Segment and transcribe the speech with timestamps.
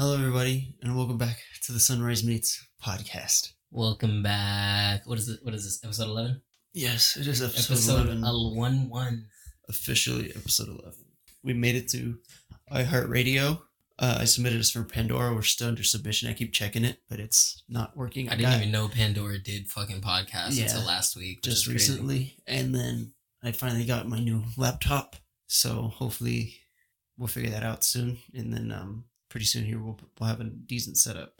[0.00, 3.52] Hello, everybody, and welcome back to the Sunrise Meets podcast.
[3.70, 5.06] Welcome back.
[5.06, 5.40] What is it?
[5.42, 5.84] What is this?
[5.84, 6.40] Episode eleven.
[6.72, 8.24] Yes, it is episode, Episode 11.
[8.24, 9.26] el- one one.
[9.68, 10.94] Officially, episode 11.
[11.44, 12.16] We made it to
[12.72, 13.60] iHeartRadio.
[13.98, 15.34] Uh, I submitted this for Pandora.
[15.34, 16.30] We're still under submission.
[16.30, 18.30] I keep checking it, but it's not working.
[18.30, 20.64] I didn't got even know Pandora did fucking podcasts Yeah.
[20.64, 21.42] until last week.
[21.42, 23.12] just recently, and then
[23.42, 25.16] I finally got my new laptop.
[25.46, 26.54] So hopefully,
[27.18, 30.44] we'll figure that out soon, and then um, pretty soon here we'll we'll have a
[30.44, 31.34] decent setup.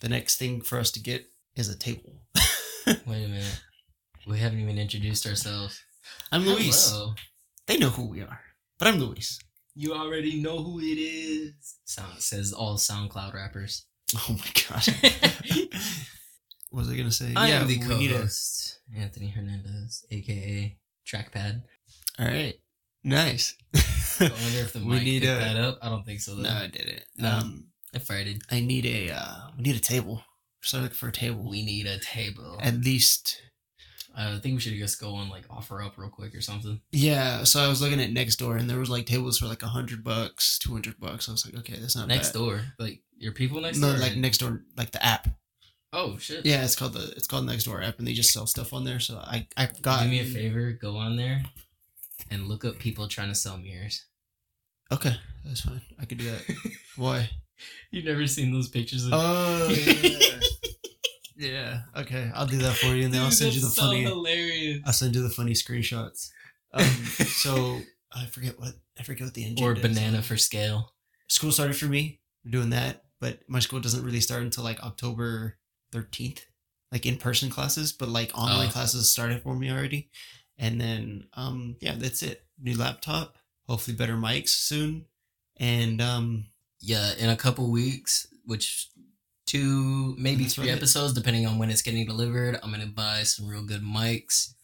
[0.00, 1.26] The next thing for us to get
[1.56, 2.20] is a table.
[2.86, 3.60] Wait a minute.
[4.26, 5.80] We haven't even introduced ourselves.
[6.30, 6.90] I'm Luis.
[6.90, 7.14] Hello.
[7.66, 8.40] They know who we are,
[8.78, 9.38] but I'm Luis.
[9.74, 11.54] You already know who it is.
[11.84, 13.86] Sound says all SoundCloud rappers.
[14.16, 14.86] Oh my god.
[16.70, 17.32] what was I gonna say?
[17.36, 21.62] I am the we need a- co-host, Anthony Hernandez, aka Trackpad.
[22.18, 22.54] All right,
[23.04, 23.54] nice.
[24.20, 25.78] I wonder if the We need picked a- that up.
[25.82, 26.34] I don't think so.
[26.34, 26.42] Though.
[26.42, 27.04] no, I did it.
[27.16, 27.30] No.
[27.30, 28.42] Um, I farted.
[28.50, 30.22] I need a uh, we need a table.
[30.62, 31.48] So looking for a table.
[31.48, 32.58] We need a table.
[32.60, 33.40] At least,
[34.16, 36.80] I think we should just go and like offer up real quick or something.
[36.90, 37.44] yeah.
[37.44, 39.68] So I was looking at next door, and there was like tables for like a
[39.68, 41.28] hundred bucks, two hundred bucks.
[41.28, 42.38] I was like, okay, that's not next bad.
[42.40, 43.98] door, like your people next No, door.
[44.00, 45.28] like next door, like the app.
[45.92, 46.44] oh shit.
[46.44, 48.84] Yeah, it's called the it's called Next Door app, and they just sell stuff on
[48.84, 49.00] there.
[49.00, 51.42] So I I've got Do me a favor, go on there
[52.30, 54.04] and look up people trying to sell mirrors.
[54.90, 55.82] Okay, that's fine.
[56.00, 56.42] I could do that.
[56.96, 57.28] Why?
[57.90, 60.40] You've never seen those pictures of Oh yeah.
[61.36, 61.80] yeah.
[61.96, 64.02] Okay, I'll do that for you, and then I'll send you the funny.
[64.02, 64.80] hilarious.
[64.86, 66.30] I'll send you the funny screenshots.
[66.70, 67.80] Um, so
[68.12, 70.92] I forget what I forget what the engine Or banana for scale.
[71.26, 72.20] School started for me.
[72.48, 75.56] Doing that, but my school doesn't really start until like October
[75.92, 76.44] thirteenth,
[76.92, 77.92] like in person classes.
[77.92, 78.72] But like online Oh.
[78.72, 80.10] classes started for me already,
[80.58, 82.44] and then um yeah, that's it.
[82.60, 83.37] New laptop,
[83.68, 85.04] hopefully better mics soon,
[85.58, 86.46] and um
[86.80, 88.88] Yeah, in a couple weeks, which
[89.46, 90.76] two maybe three right.
[90.76, 92.58] episodes, depending on when it's getting delivered.
[92.62, 94.54] I'm gonna buy some real good mics.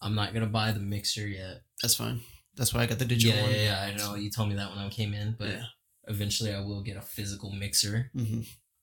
[0.00, 1.62] I'm not gonna buy the mixer yet.
[1.82, 2.20] that's fine.
[2.56, 3.52] That's why I got the digital yeah, one.
[3.52, 4.14] yeah, yeah, I know.
[4.14, 5.64] You told me that when I came in, but yeah.
[6.06, 8.10] eventually I will get a physical mixer.
[8.14, 8.40] hmm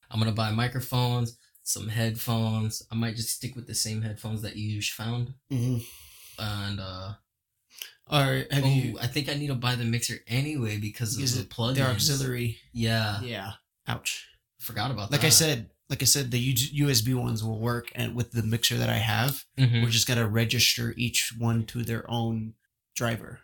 [0.10, 2.84] I'm gonna buy microphones, some headphones.
[2.92, 5.34] I might just stick with the same headphones that you found.
[5.50, 5.78] hmm
[6.38, 7.14] And uh
[8.08, 8.52] All right.
[8.52, 8.98] Have oh, you?
[9.00, 11.76] I think I need to buy the mixer anyway because Is of the it plugins.
[11.76, 12.58] They're auxiliary.
[12.74, 13.52] Yeah, Yeah.
[13.88, 14.28] Ouch.
[14.60, 15.18] forgot about Like that.
[15.18, 18.78] Like I said, like I said, the USB ones will work, and with the mixer
[18.78, 19.82] that I have, Mhm.
[19.84, 22.54] we're just gonna register each one to their own
[22.96, 23.40] driver.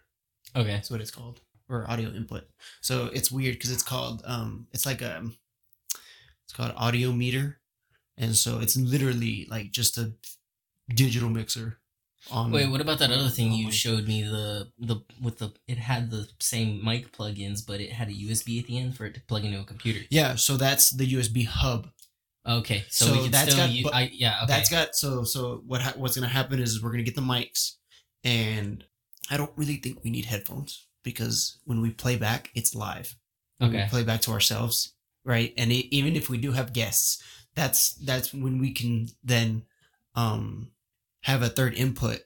[0.55, 0.69] Okay.
[0.69, 2.49] That's what it's called, or audio input.
[2.81, 5.29] So it's weird because it's called, um, it's like a,
[6.45, 7.59] it's called audio meter,
[8.17, 10.13] and so it's literally like just a
[10.89, 11.79] digital mixer.
[12.31, 14.23] On Wait, what about that other thing you showed me?
[14.23, 18.59] The the with the it had the same mic plugins, but it had a USB
[18.59, 20.01] at the end for it to plug into a computer.
[20.09, 21.87] Yeah, so that's the USB hub.
[22.47, 24.37] Okay, so, So we can that's still got I, yeah.
[24.43, 24.53] Okay.
[24.53, 27.73] That's got so so what ha- what's gonna happen is we're gonna get the mics,
[28.23, 28.83] and
[29.29, 33.15] I don't really think we need headphones because when we play back, it's live.
[33.61, 33.83] Okay.
[33.83, 34.93] We play back to ourselves,
[35.25, 35.53] right?
[35.57, 37.21] And it, even if we do have guests,
[37.55, 39.63] that's that's when we can then
[40.15, 40.71] um
[41.27, 42.21] have a third input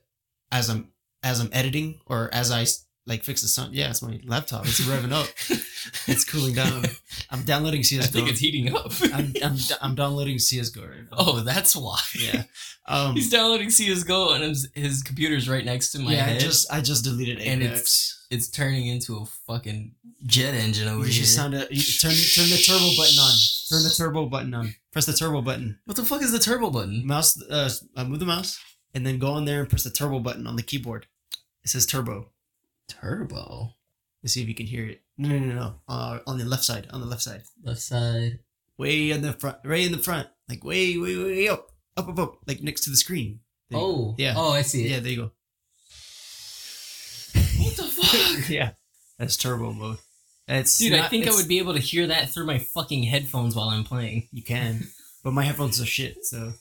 [0.51, 0.89] as I'm
[1.23, 2.65] as I'm editing or as I
[3.07, 3.71] like fix the sun.
[3.73, 4.65] Yeah, it's my laptop.
[4.65, 5.27] It's revving up.
[6.07, 6.85] It's cooling down.
[7.31, 8.11] I'm downloading I CS:GO.
[8.11, 8.91] think it's heating up.
[9.13, 11.17] I'm, I'm I'm downloading CS:GO right now.
[11.17, 11.99] oh, that's why.
[12.17, 12.43] yeah.
[12.87, 16.71] Um, He's downloading CS:GO and his, his computer's right next to my yeah, I just
[16.71, 19.93] I just deleted And it's it's turning into a fucking
[20.25, 21.23] jet engine over you here.
[21.25, 23.33] sound a, you turn turn the turbo button on.
[23.69, 24.75] Turn the turbo button on.
[24.91, 25.79] Press the turbo button.
[25.85, 27.05] what the fuck is the turbo button?
[27.05, 28.59] Mouse uh, uh move the mouse
[28.93, 31.07] and then go on there and press the turbo button on the keyboard.
[31.63, 32.29] It says turbo.
[32.87, 33.73] Turbo.
[34.23, 35.01] Let's see if you can hear it.
[35.17, 35.73] No no no no.
[35.87, 36.87] Uh, on the left side.
[36.91, 37.43] On the left side.
[37.63, 38.39] Left side.
[38.77, 39.57] Way in the front.
[39.63, 40.27] Right in the front.
[40.49, 42.37] Like way way way up up up up.
[42.47, 43.39] Like next to the screen.
[43.69, 44.15] There Oh.
[44.17, 44.33] yeah.
[44.35, 44.91] Oh, I see it.
[44.91, 44.99] yeah.
[44.99, 45.31] There you go.
[47.59, 48.49] What the fuck?
[48.49, 48.71] yeah.
[49.17, 49.97] That's turbo mode.
[50.47, 53.03] It's Dude, I not- think I would be able to hear that through my fucking
[53.03, 54.27] headphones while I'm playing.
[54.31, 54.87] You can,
[55.23, 56.25] but my headphones are shit.
[56.25, 56.53] So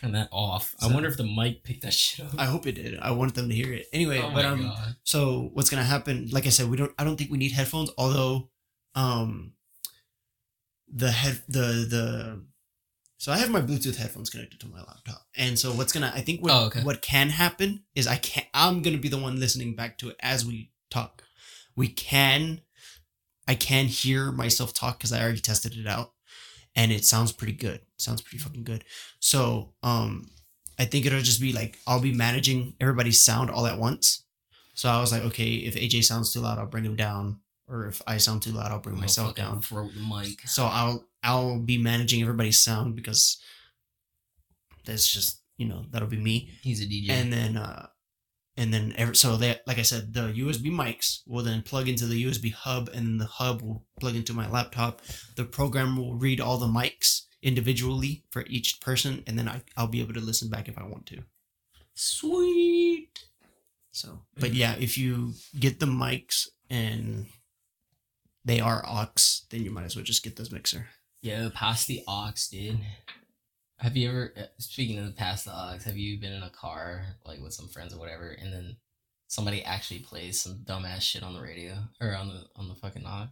[0.00, 0.74] Turn that off.
[0.80, 2.34] I wonder if the mic picked that shit up.
[2.38, 2.98] I hope it did.
[2.98, 4.20] I wanted them to hear it anyway.
[4.22, 4.96] oh but um, god.
[5.04, 6.28] so what's gonna happen?
[6.30, 6.92] Like I said, we don't.
[6.98, 7.90] I don't think we need headphones.
[7.96, 8.50] Although,
[8.94, 9.52] um,
[10.92, 12.42] the head the the.
[13.18, 16.12] So I have my Bluetooth headphones connected to my laptop, and so what's gonna?
[16.14, 16.82] I think what Oh, okay.
[16.82, 20.16] what can happen is I can I'm gonna be the one listening back to it
[20.20, 21.22] as we talk.
[21.74, 22.60] We can,
[23.48, 26.12] I can hear myself talk because I already tested it out,
[26.74, 27.80] and it sounds pretty good.
[27.96, 28.84] Sounds pretty fucking good.
[29.20, 30.28] So um,
[30.78, 34.24] I think it'll just be like I'll be managing everybody's sound all at once.
[34.74, 37.86] So I was like, okay, if AJ sounds too loud, I'll bring him down, or
[37.86, 39.62] if I sound too loud, I'll bring myself down.
[39.62, 40.46] Throat the mic.
[40.46, 43.40] So I'll I'll be managing everybody's sound because
[44.84, 46.50] that's just you know that'll be me.
[46.62, 47.10] He's a DJ.
[47.10, 47.86] And then uh
[48.58, 52.06] and then every, so that like I said the USB mics will then plug into
[52.06, 55.00] the USB hub and the hub will plug into my laptop.
[55.36, 59.86] The program will read all the mics individually for each person and then I, I'll
[59.86, 61.22] be able to listen back if I want to.
[61.94, 63.24] Sweet.
[63.92, 67.26] So, but yeah, if you get the mics and
[68.44, 69.08] they are aux,
[69.50, 70.88] then you might as well just get this mixer.
[71.22, 72.80] Yeah, pass the aux, dude.
[73.78, 77.06] Have you ever, uh, speaking of pass the aux, have you been in a car
[77.24, 78.76] like with some friends or whatever, and then
[79.28, 83.06] somebody actually plays some dumbass shit on the radio or on the on the fucking
[83.06, 83.28] aux?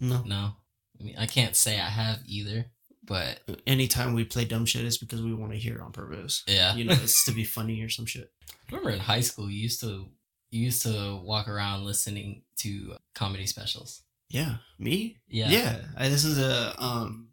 [0.00, 0.22] No.
[0.24, 0.52] No,
[0.98, 2.66] I mean I can't say I have either,
[3.06, 6.42] but Anytime we play dumb shit, it's because we want to hear it on purpose.
[6.46, 8.30] yeah, You know, it's to be funny or some shit.
[8.70, 10.06] remember in high school you used to
[10.50, 14.02] you used to walk around listening to comedy specials.
[14.30, 14.56] Yeah.
[14.78, 15.16] Me?
[15.28, 15.76] Yeah, Yeah.
[15.96, 17.28] I is a um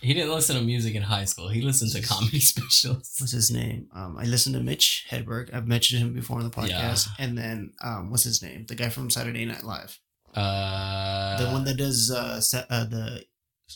[0.00, 1.48] He didn't listen to music in high school.
[1.48, 3.14] He listened to comedy specials.
[3.18, 3.88] what's his name?
[3.94, 5.52] Um I listened to Mitch Hedberg.
[5.54, 7.06] I've mentioned him before on the podcast.
[7.08, 7.24] Yeah.
[7.24, 8.66] And then um what's his name?
[8.66, 9.98] The guy from Saturday Night Live.
[10.34, 13.24] Uh, The one that does uh, set, uh the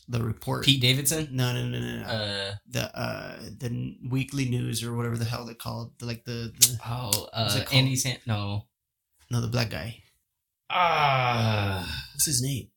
[0.09, 0.65] the report.
[0.65, 1.29] Pete Davidson.
[1.33, 2.07] No, no, no, no, no.
[2.07, 6.53] Uh, the uh the weekly news or whatever the hell they called the, like the,
[6.61, 7.65] the oh, uh.
[7.73, 8.19] Andy San.
[8.27, 8.67] No.
[9.31, 10.03] no the black guy
[10.73, 11.85] Ah,
[12.15, 12.69] what's his name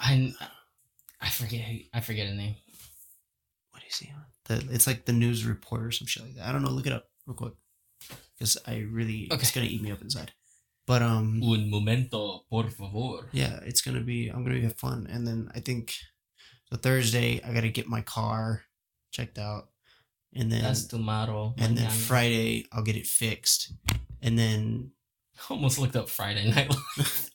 [0.00, 0.32] I
[1.20, 2.56] I forget who- I forget his name.
[3.70, 6.46] what is he on the it's like the news report or some shit like that
[6.48, 7.54] i don't know look it up real quick
[8.38, 10.32] because i really it's gonna eat me up inside
[10.86, 13.28] but um Un momento, por favor.
[13.32, 15.94] yeah it's gonna be i'm gonna have fun and then i think
[16.70, 18.62] so thursday i gotta get my car
[19.10, 19.68] checked out
[20.34, 21.54] and then That's tomorrow.
[21.58, 23.72] and then friday i'll get it fixed
[24.22, 24.90] and then
[25.50, 26.72] Almost looked up Friday Night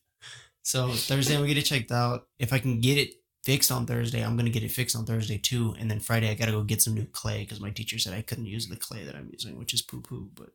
[0.64, 2.28] So Thursday I'm gonna get it checked out.
[2.38, 3.10] If I can get it
[3.44, 5.76] fixed on Thursday, I'm gonna get it fixed on Thursday too.
[5.80, 8.22] And then Friday I gotta go get some new clay because my teacher said I
[8.22, 10.30] couldn't use the clay that I'm using, which is poo poo.
[10.34, 10.52] But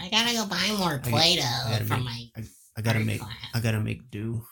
[0.00, 2.44] I gotta go buy more Play-Doh I gotta for make- my
[2.76, 3.32] I gotta make class.
[3.54, 4.44] I gotta make do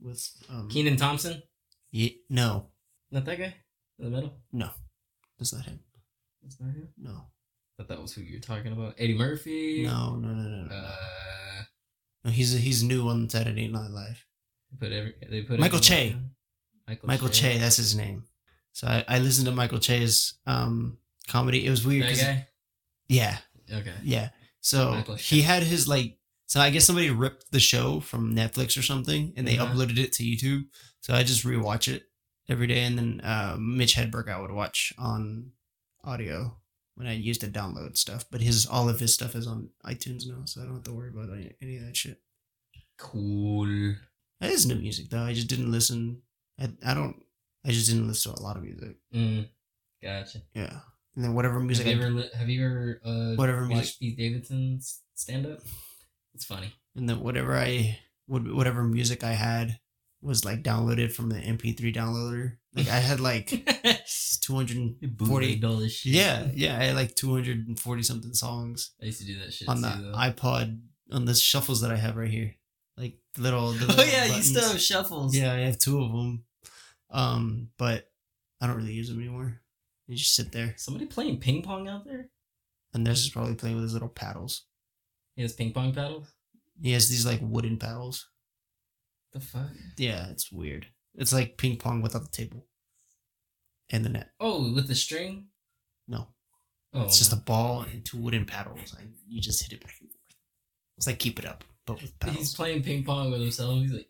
[0.00, 0.68] with um.
[0.68, 1.42] Kenan Thompson.
[1.92, 2.66] Yeah, no,
[3.10, 3.54] Not that guy
[3.98, 4.34] in the middle.
[4.52, 4.70] no,
[5.38, 5.80] that's not him.
[6.42, 6.88] That's not him.
[6.98, 8.94] No, I thought that was who you were talking about.
[8.98, 9.82] Eddie Murphy.
[9.84, 10.74] no, no, no, no, no.
[10.74, 11.62] Uh,
[12.24, 14.24] no he's he's new on Saturday Night Live.
[14.70, 15.14] they put every.
[15.28, 16.14] They put Michael everybody Che.
[16.14, 16.30] on.
[16.86, 18.24] Michael, Michael Che, that's his name.
[18.72, 20.98] So I, I listened to Michael Che's um
[21.28, 21.66] comedy.
[21.66, 22.04] It was weird.
[22.04, 22.46] That 'cause- guy.
[23.08, 23.38] Yeah,
[23.72, 23.94] Okay.
[24.04, 24.28] Yeah.
[24.60, 28.82] So he had his like so I guess somebody ripped the show from Netflix or
[28.82, 29.72] something and they Uh-huh.
[29.74, 30.64] uploaded it to YouTube.
[31.00, 32.04] So I just rewatch it
[32.48, 35.52] every day and then uh Mitch Hedberg I would watch on
[36.04, 36.56] audio
[36.96, 38.24] when I used to download stuff.
[38.30, 40.92] But his all of his stuff is on iTunes now, so I don't have to
[40.92, 42.20] worry about any, any of that shit.
[42.98, 43.94] Cool.
[44.40, 45.22] That is new music though.
[45.22, 46.22] I just didn't listen
[46.58, 47.16] I, I don't
[47.64, 48.96] I just didn't listen to a lot of music.
[49.14, 49.48] Mm,
[50.02, 50.42] gotcha.
[50.54, 50.80] Yeah.
[51.16, 53.98] And then whatever music have you I, ever have you ever uh, Whatever watched music-
[54.00, 55.58] Pete Davidson's stand up?
[56.34, 56.72] It's funny.
[56.96, 57.98] and then whatever I
[58.28, 59.80] would whatever music I had
[60.22, 62.56] was like downloaded from the MP3 downloader.
[62.74, 63.48] Like I had like
[64.42, 66.12] 240 Bootleg all this shit.
[66.12, 69.80] Yeah, yeah, I had like 240 something songs I used to do that shit on
[69.80, 70.12] the though.
[70.16, 70.80] iPod
[71.10, 72.54] on the shuffles that I have right here.
[72.96, 75.34] Like little, the oh little yeah, you still have shuffles.
[75.36, 76.44] Yeah, I have two of them.
[77.10, 78.08] Um, but
[78.60, 79.60] I don't really use them anymore.
[80.10, 82.30] They just sit there, Somebody playing ping pong out there?
[82.92, 84.64] and this is probably playing with his little paddles.
[85.36, 86.26] He has ping pong paddles.
[86.82, 88.28] He has these like wooden paddles.
[89.32, 89.70] The fuck?
[89.96, 90.88] Yeah, it's weird.
[91.14, 92.66] It's like ping pong without the table
[93.88, 94.30] and the net.
[94.40, 95.46] Oh, with the string?
[96.08, 96.26] No,
[96.92, 99.94] Oh, it's just a ball and two wooden paddles, and you just hit it back
[100.00, 100.18] and forth.
[100.96, 102.38] It's like keep it up, but with paddles.
[102.38, 103.74] He's playing ping pong with himself.
[103.74, 104.08] He's like,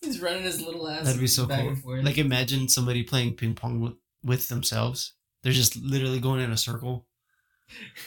[0.00, 1.04] he's running his little ass.
[1.04, 2.02] That'd be so back cool.
[2.02, 5.14] Like imagine somebody playing ping pong with, with themselves.
[5.42, 7.06] They're just literally going in a circle.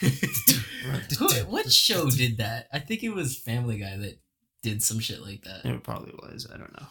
[0.00, 2.68] Who- what show did that?
[2.72, 4.18] I think it was Family Guy that
[4.62, 5.64] did some shit like that.
[5.64, 6.48] It probably was.
[6.52, 6.86] I don't know.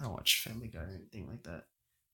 [0.00, 1.64] I don't watch Family Guy or anything like that.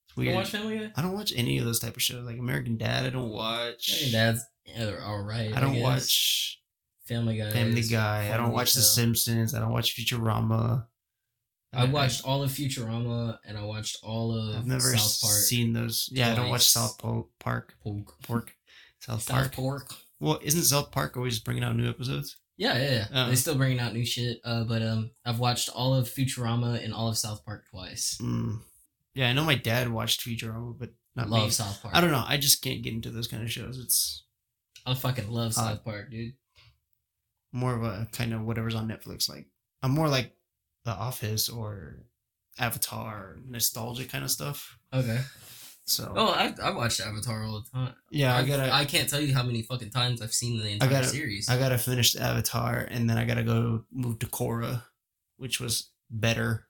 [0.07, 0.35] It's You weird.
[0.35, 0.91] watch Family Guy?
[0.95, 2.25] I don't watch any of those type of shows.
[2.25, 4.01] Like American Dad, I don't watch.
[4.03, 5.55] Your dad's yeah, all right.
[5.55, 5.83] I don't guess.
[5.83, 6.59] watch
[7.09, 7.51] Family Guy.
[7.51, 8.31] Family Guy.
[8.33, 8.81] I don't watch as The.
[8.83, 9.53] Simpsons.
[9.53, 10.85] I don't watch Futurama.
[11.73, 15.33] I watched all of Futurama and I watched all of I've never South Park.
[15.41, 16.09] seen those.
[16.11, 16.65] Yeah, I don't watch.
[16.65, 17.75] South Po- Park.
[17.83, 18.21] Pork.
[18.23, 18.55] Pork.
[19.01, 19.55] South South Park.
[19.55, 19.93] Park.
[20.19, 22.37] Well, isn't South Park always bringing out new episodes?
[22.57, 23.07] Yeah, yeah, yeah.
[23.13, 23.29] Oh.
[23.29, 24.39] They still bringing out new shit.
[24.43, 28.17] Uh, but um, I've watched all of Futurama and all of South Park twice.
[28.21, 28.59] Mm.
[29.13, 31.49] Yeah, I know my dad watched Futurama, but not love me.
[31.51, 31.95] South Park.
[31.95, 32.23] I don't know.
[32.27, 33.79] I just can't get into those kind of shows.
[33.79, 34.23] It's
[34.85, 36.33] I fucking love Uh, South Park, dude.
[37.51, 39.29] More of a kind of whatever's on Netflix.
[39.29, 39.47] Like
[39.83, 40.35] I'm more like
[40.85, 42.03] The Office or
[42.57, 44.77] Avatar, nostalgia kind of stuff.
[44.93, 45.21] Okay.
[45.85, 47.95] So Oh, I I watched Avatar all the time.
[48.11, 50.69] yeah, I I've- gotta I can't tell you how many fucking times I've seen the
[50.69, 51.49] entire gotta- series.
[51.49, 54.83] I gotta finish the Avatar, and then I gotta go move to Korra,
[55.37, 56.67] which was better.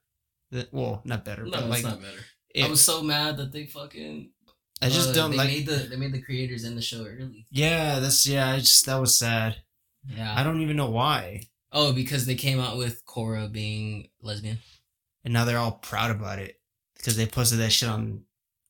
[0.51, 2.17] Than, well, not better, no, but it's like not better.
[2.55, 4.31] it- I was so mad that they fucking.
[4.81, 5.47] I just uh, don't they like.
[5.49, 7.45] Made the, they made the creators in the show early.
[7.51, 8.49] yeah, that's yeah.
[8.51, 9.57] I just that was sad.
[10.15, 10.33] Yeah.
[10.37, 14.57] I don't even know why, oh, because they came out with Korra being lesbian.
[15.23, 16.59] and now they're all proud about it
[16.97, 18.23] because they posted that shit on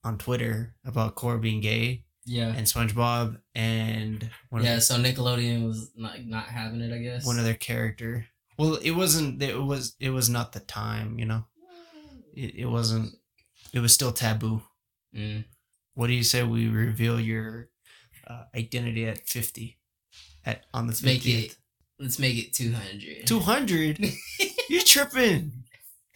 [0.03, 2.49] on Twitter about Korra being gay Yeah.
[2.55, 4.79] and SpongeBob and one Yeah.
[4.79, 6.93] So Nickelodeon was not not having it.
[6.93, 7.25] I guess.
[7.25, 8.25] one of their character.
[8.57, 9.41] Well, it wasn't.
[9.41, 9.95] It was.
[10.01, 11.17] It was not the time.
[11.17, 11.45] You know,
[12.35, 13.13] it, it wasn't.
[13.71, 14.61] It was still taboo.
[15.15, 15.45] Mm.
[15.93, 17.69] What do you say we reveal your
[18.27, 19.78] uh, identity at fifty?
[20.45, 21.51] At on the make fiftieth.
[21.53, 21.57] it.
[21.99, 23.27] Let's make it two hundred.
[23.27, 23.99] Two hundred.
[24.69, 25.51] You're tripping.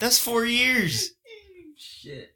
[0.00, 1.10] That's four years.
[1.76, 2.30] Shit.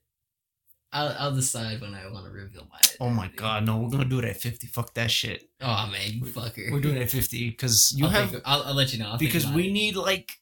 [0.92, 2.78] I'll I'll decide when I want to reveal my.
[3.00, 4.66] Oh my god, no, we're gonna do it at fifty.
[4.66, 5.48] Fuck that shit.
[5.60, 6.70] Oh man, you fucker.
[6.72, 9.10] We're doing it at fifty because you I'll have think- I'll, I'll let you know.
[9.10, 9.72] I'll because we it.
[9.72, 10.32] need like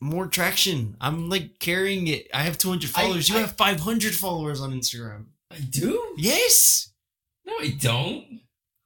[0.00, 0.96] more traction.
[1.00, 2.28] I'm like carrying it.
[2.34, 3.28] I have two hundred I- followers.
[3.28, 5.26] you I- have five hundred followers on Instagram.
[5.50, 6.14] I do.
[6.18, 6.92] Yes.
[7.46, 8.40] No, I don't.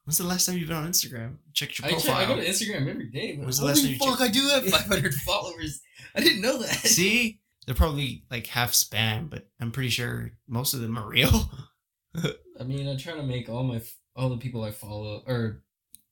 [0.09, 1.35] When's the last time you've been on Instagram?
[1.53, 2.17] Check your I, check, profile.
[2.17, 3.35] I go to Instagram every day.
[3.35, 5.81] When's the last time you fuck, I do have 500 followers.
[6.15, 6.73] I didn't know that.
[6.73, 11.51] See, they're probably like half spam, but I'm pretty sure most of them are real.
[12.59, 13.83] I mean, I try to make all my
[14.15, 15.61] all the people I follow or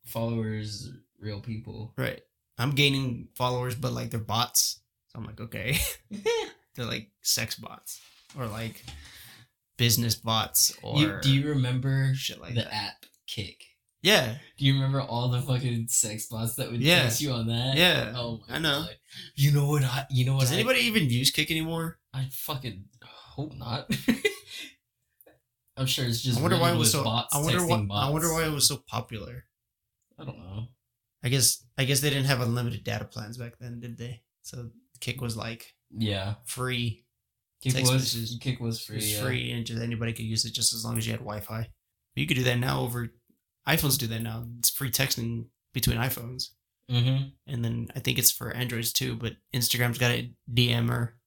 [0.05, 1.95] followers real people.
[1.97, 2.21] right.
[2.59, 4.79] I'm gaining followers, but like they're bots.
[5.07, 5.79] So I'm like, okay,
[6.75, 7.99] they're like sex bots
[8.37, 8.85] or like
[9.75, 12.73] business bots or you, do you remember shit like the that.
[12.75, 13.63] app Kik?
[14.07, 17.11] Yeah, Do you remember all the fucking sex bots that would Yeah.
[17.17, 17.75] you on that?
[17.75, 18.81] Yeah, Oh my I know.
[18.83, 18.95] God.
[19.35, 19.83] You know what?
[19.83, 20.41] I, you know what?
[20.41, 21.99] Does I- anybody even use Kik anymore?
[22.13, 23.89] I fucking hope not.
[25.77, 26.39] I'm sure it's just.
[26.39, 27.03] I wonder why it was so.
[27.03, 27.77] Bots I wonder why.
[27.77, 29.45] texting I wonder why it was so popular.
[30.19, 30.67] I don't know.
[31.23, 31.63] I guess.
[31.77, 34.23] I guess they didn't have unlimited data plans back then, did they?
[34.41, 34.69] So
[35.01, 37.05] Kik was like Yeah, free.
[37.61, 38.37] Kik Text was messages.
[38.41, 38.95] Kik was It free.
[38.95, 39.21] was yeah.
[39.23, 41.61] free, and just anybody could use it just as long as you had Wi-Fi.
[41.61, 43.09] But you could do that now over
[43.67, 43.97] iPhones.
[43.97, 44.45] Do that now.
[44.59, 46.49] It's free texting between iPhones,
[46.91, 47.23] Mm-hmm.
[47.47, 49.15] and then I think it's for Androids too.
[49.15, 51.17] But Instagram's got a DM or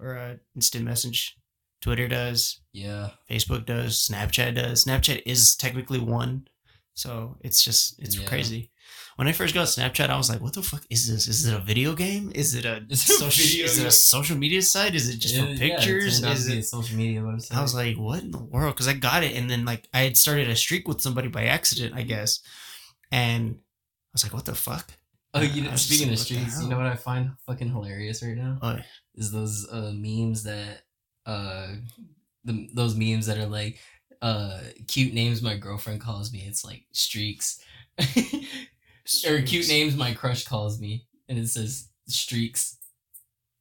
[0.00, 1.36] or a instant message.
[1.80, 2.60] Twitter does.
[2.72, 3.10] Yeah.
[3.30, 4.08] Facebook does.
[4.08, 4.84] Snapchat does.
[4.84, 6.48] Snapchat is technically one,
[6.94, 8.26] so it's just it's Yeah.
[8.26, 8.70] crazy.
[9.16, 11.28] When I first got Snapchat, I was like, "What the fuck is this?
[11.28, 12.32] Is it a video game?
[12.34, 13.64] Is it a, Is it a social?
[13.64, 14.94] Is it a social media site?
[14.94, 16.20] Is it just for Yeah, pictures?
[16.20, 17.56] Yeah, it turned out is it?" a social media website.
[17.56, 20.00] I was like, "What in the world?" Because I got it, and then like I
[20.00, 22.40] had started a streak with somebody by accident, I guess,
[23.12, 24.90] and I was like, "What the fuck?"
[25.34, 28.36] oh, you know, speaking like, of streaks, you know what I find fucking hilarious right
[28.36, 28.78] now Oh,
[29.14, 30.82] is those uh, memes that
[31.26, 31.74] uh,
[32.44, 33.80] the those memes that are like
[34.22, 36.44] uh cute names my girlfriend calls me.
[36.46, 37.62] It's like streaks.
[39.26, 42.76] or cute names my crush calls me, and it says streaks.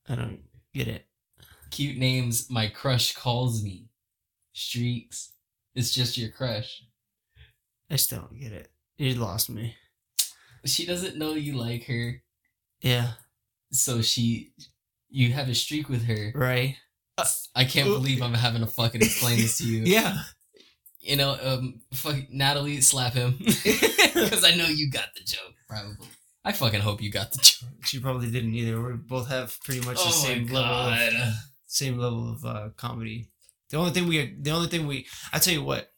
[0.07, 0.39] I don't
[0.73, 1.05] get it.
[1.71, 3.87] Cute names my crush calls me,
[4.53, 5.31] streaks.
[5.75, 6.83] It's just your crush.
[7.89, 8.69] I still don't get it.
[8.97, 9.75] You lost me.
[10.65, 12.21] She doesn't know you like her,
[12.81, 13.13] Yeah.
[13.71, 14.53] so she,
[15.09, 16.31] you have a streak with her.
[16.35, 16.77] Right.
[17.55, 19.83] I can't Uh, believe I'm having to fucking explain this to you.
[19.85, 20.23] Yeah.
[21.03, 25.53] You know, um, fuck Natalie, slap him because I know you got the joke.
[25.67, 26.07] Probably.
[26.45, 27.69] I fucking hope you got the joke.
[27.83, 28.81] She probably didn't either.
[28.81, 31.33] We both have pretty much the same level of
[31.67, 33.27] same level of uh, comedy.
[33.69, 35.91] The only thing we the only thing we I tell you what,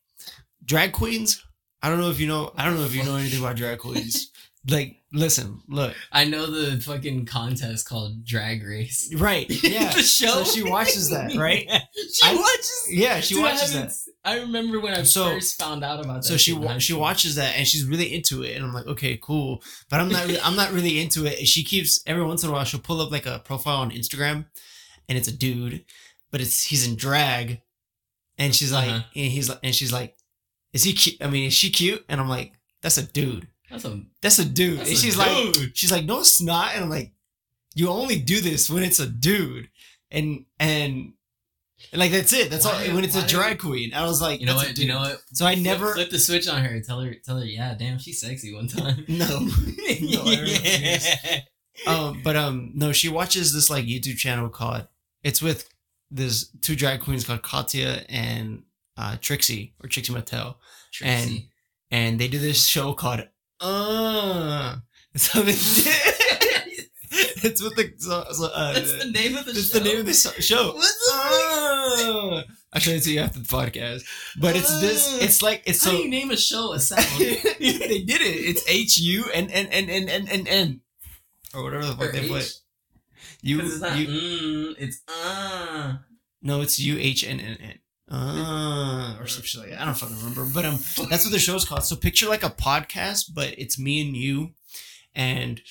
[0.63, 1.43] drag queens.
[1.83, 2.51] I don't know if you know.
[2.57, 4.31] I don't know if you know anything about drag queens.
[4.69, 9.13] like, listen, look, I know the fucking contest called Drag Race.
[9.15, 9.45] right?
[9.63, 9.91] Yeah.
[9.93, 10.43] the show.
[10.43, 11.69] So she watches that, right?
[11.95, 12.87] She I- watches.
[12.89, 13.95] Yeah, she Dude, I watches haven't that.
[14.23, 16.27] I remember when I So- first found out about that.
[16.27, 19.17] So she wa- she watches that and she's really into it, and I'm like, okay,
[19.21, 19.63] cool.
[19.89, 20.25] But I'm not.
[20.25, 21.47] Really, I'm not really into it.
[21.47, 24.45] She keeps every once in a while she'll pull up like a profile on Instagram,
[25.07, 25.85] and it's a dude,
[26.31, 27.61] but it's he's in drag,
[28.37, 29.03] and she's like, Uh-huh.
[29.15, 30.17] and he's like, and she's like,
[30.73, 31.17] is he cute?
[31.21, 32.03] I mean, is she cute?
[32.09, 33.47] And I'm like, that's a dude.
[33.69, 34.01] That's a.
[34.21, 34.79] That's a dude.
[34.79, 35.77] That's and she's like, dude.
[35.77, 36.73] she's like, no, it's not.
[36.75, 37.13] And I'm like,
[37.75, 39.69] you only do this when it's a dude,
[40.09, 41.13] and and.
[41.91, 42.49] And, like that's it.
[42.49, 42.95] That's Why- all.
[42.95, 44.67] When it's a why- drag queen, I was like, You know what?
[44.69, 44.79] dude.
[44.79, 45.21] You know what?
[45.33, 45.93] So I Flip- never.
[45.93, 46.79] flip the switch on her.
[46.81, 47.13] Tell her.
[47.25, 47.45] Tell her.
[47.45, 48.53] Yeah, damn, she's sexy.
[48.53, 49.05] One time.
[49.09, 49.25] No.
[50.01, 51.07] No, I refuse.
[51.87, 54.87] um, but um, no, she watches this like YouTube channel called.
[55.23, 55.69] It's with
[56.11, 58.63] this two drag queens called Katya and
[58.97, 60.55] uh, Trixie or Trixie Mattel,
[60.91, 61.49] Trixie.
[61.91, 63.27] and they do this show called
[63.59, 64.77] Uh.
[65.17, 65.53] So they
[67.43, 69.79] it's what the so, so, uh, That's the name of the it's show.
[69.79, 70.73] the name of the so- show.
[70.73, 72.43] What the Ah.
[72.73, 74.03] I'll show it to you after the podcast.
[74.37, 75.07] But it's this.
[75.13, 75.23] Ah.
[75.23, 75.97] It's like it's How so.
[75.97, 77.05] do you name a show a sound?
[77.19, 78.37] they did it.
[78.49, 80.81] It's H U N N N N N N N
[81.53, 82.31] or whatever the fuck Or they H?
[82.31, 82.53] put.
[83.41, 85.97] You, it's not you mm, it's uh.
[86.41, 87.79] no, it's U H N N N.
[88.09, 89.81] Ah, or some shit like that.
[89.81, 90.45] I don't fucking remember.
[90.53, 90.79] But um,
[91.09, 91.83] that's what the show's called.
[91.85, 94.51] So picture like a podcast, but it's me and you,
[95.15, 95.61] and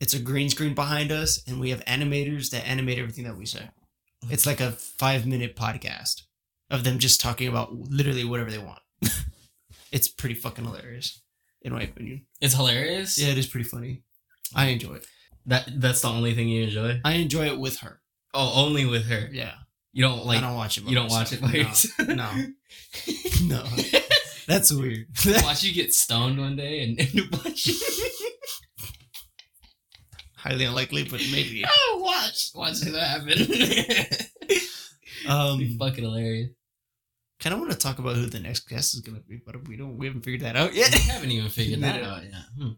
[0.00, 3.46] it's a green screen behind us, and we have animators that animate everything that we
[3.46, 3.60] say.
[4.24, 4.32] Mm-hmm.
[4.32, 6.22] It's like a five minute podcast
[6.70, 8.80] of them just talking about literally whatever they want.
[9.92, 11.22] it's pretty fucking hilarious,
[11.62, 12.26] in my opinion.
[12.40, 13.18] It's hilarious.
[13.18, 14.02] Yeah, it is pretty funny.
[14.54, 15.06] I enjoy it.
[15.46, 17.00] That that's the only thing you enjoy.
[17.04, 18.00] I enjoy it with her.
[18.34, 19.28] Oh, only with her.
[19.32, 19.54] Yeah,
[19.92, 20.38] You don't like.
[20.38, 20.84] I don't watch it.
[20.84, 21.66] You don't watch it by
[22.06, 22.30] No, no,
[23.62, 23.64] no.
[24.46, 25.06] That's weird.
[25.42, 27.74] watch you get stoned one day and end up watching.
[30.48, 31.64] Highly unlikely, but maybe.
[31.68, 34.26] oh, watch, watch it happen.
[35.28, 36.50] Um, fucking hilarious.
[37.40, 39.76] kind of want to talk about who the next guest is gonna be, but we
[39.76, 39.98] don't.
[39.98, 40.92] We haven't figured that out yet.
[40.94, 42.32] We haven't even figured that out yet.
[42.56, 42.68] Hmm.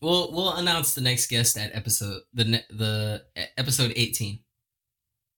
[0.00, 3.24] We'll we'll announce the next guest at episode the ne- the
[3.58, 4.38] episode eighteen.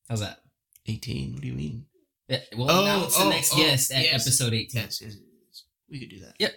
[0.08, 0.40] How's that?
[0.86, 1.32] Eighteen.
[1.32, 1.86] What do you mean?
[2.28, 4.22] Yeah, we'll Oh, announce the oh, next oh, guest at yes.
[4.26, 4.82] episode eighteen.
[4.82, 5.16] Yes, yes,
[5.48, 5.64] yes.
[5.90, 6.34] We could do that.
[6.38, 6.52] Yep.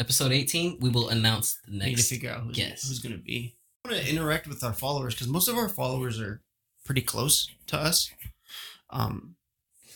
[0.00, 2.08] Episode eighteen, we will announce the We need to next.
[2.10, 2.88] figure out who's, guest.
[2.88, 3.56] who's gonna be.
[3.84, 6.42] I want to interact with our followers because most of our followers are
[6.84, 8.10] pretty close to us.
[8.90, 9.36] Um,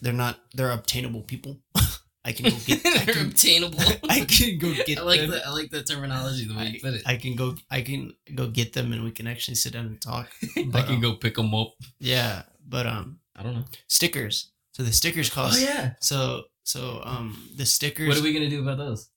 [0.01, 0.39] they're not.
[0.55, 1.61] They're obtainable people.
[2.25, 2.87] I can go get.
[2.87, 3.79] I They're can, obtainable.
[4.09, 4.99] I can go get.
[4.99, 5.31] I like them.
[5.31, 7.03] the I like the terminology the way I, you put it.
[7.05, 7.57] I can go.
[7.71, 10.31] I can go get them, and we can actually sit down and talk.
[10.57, 11.75] I can um, go pick them up.
[11.99, 13.65] Yeah, but um, I don't know.
[13.89, 14.51] stickers.
[14.73, 15.61] So the stickers cost.
[15.61, 15.93] Oh yeah.
[16.01, 18.09] So so um, the stickers.
[18.09, 19.11] What are we gonna do about those?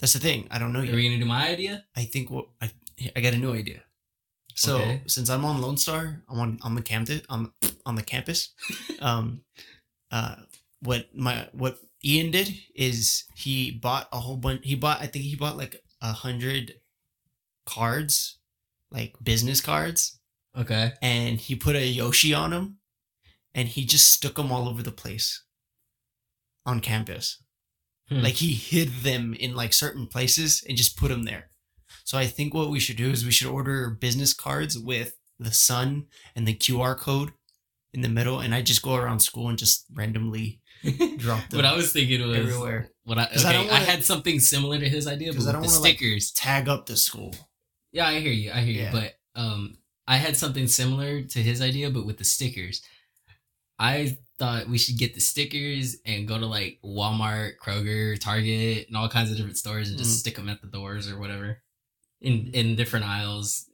[0.00, 0.48] that's the thing.
[0.50, 0.92] I don't know yet.
[0.92, 1.84] Are we gonna do my idea?
[1.96, 2.70] I think what I
[3.14, 3.82] I got a new idea.
[4.60, 5.02] So Okay.
[5.06, 7.50] since I'm on Lone Star, I'm on on the campus on
[7.86, 8.52] on the campus.
[9.00, 9.40] um,
[10.10, 10.36] uh,
[10.80, 14.60] what my what Ian did is he bought a whole bunch.
[14.64, 16.74] He bought I think he bought like a hundred
[17.64, 18.38] cards,
[18.90, 20.20] like business cards,
[20.54, 20.92] Okay.
[21.00, 22.78] and he put a Yoshi on them,
[23.54, 25.42] and he just stuck them all over the place
[26.66, 27.42] on campus.
[28.10, 28.20] Hmm.
[28.20, 31.49] Like he hid them in like certain places and just put them there.
[32.10, 35.52] So I think what we should do is we should order business cards with the
[35.52, 37.30] sun and the QR code
[37.94, 40.60] in the middle, and I just go around school and just randomly
[41.18, 42.90] drop them what I was thinking was everywhere.
[43.04, 45.46] What I 'Cause okay, I I, wanna- had something similar to his idea, but 'Cause
[45.46, 46.32] with I the don't wanna, like- stickers.
[46.32, 47.32] Tag up the school.
[47.92, 48.50] yeah, I hear you.
[48.50, 48.92] I hear Yeah.
[48.92, 49.00] you.
[49.00, 52.82] But um, I had something similar to his idea, but with the stickers.
[53.78, 58.96] I thought we should get the stickers and go to like Walmart, Kroger, Target, and
[58.96, 60.20] all kinds of different stores and just Mhm.
[60.20, 61.62] stick them at the doors or whatever,
[62.20, 63.66] in in different aisles.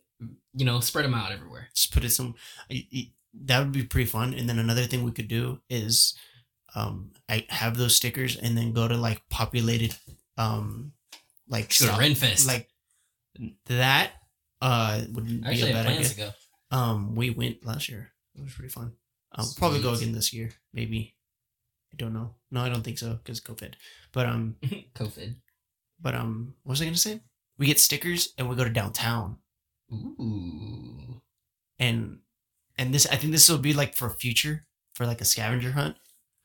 [0.55, 1.69] You know, spread them out everywhere.
[1.75, 2.35] Just put it some.
[3.45, 4.33] That would be pretty fun.
[4.33, 6.17] And then another thing we could do is,
[6.75, 9.95] um, I have those stickers and then go to like populated,
[10.39, 10.93] um,
[11.47, 12.47] like Go to Renfest.
[12.47, 12.71] like
[13.67, 14.13] that.
[14.63, 16.27] Uh, wouldn't be actually a bad plans idea.
[16.27, 16.33] to
[16.71, 16.77] go.
[16.77, 18.13] Um, we went last year.
[18.35, 18.93] It was pretty fun.
[19.33, 21.15] I'll probably go again this year, maybe.
[21.93, 22.37] I don't know.
[22.51, 23.75] No, I don't think so because COVID.
[24.13, 24.57] But um,
[24.95, 25.35] COVID.
[26.01, 27.21] but um, what was I gonna say?
[27.59, 29.39] We get stickers and we go to downtown,
[29.93, 31.23] Ooh.
[31.79, 32.19] and
[32.79, 35.97] and this I think this will be like for future for like a scavenger hunt.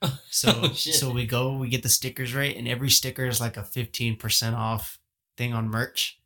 [0.32, 3.56] So Oh, so we go, we get the stickers right, and every sticker is like
[3.58, 4.98] a fifteen percent off
[5.38, 6.18] thing on merch.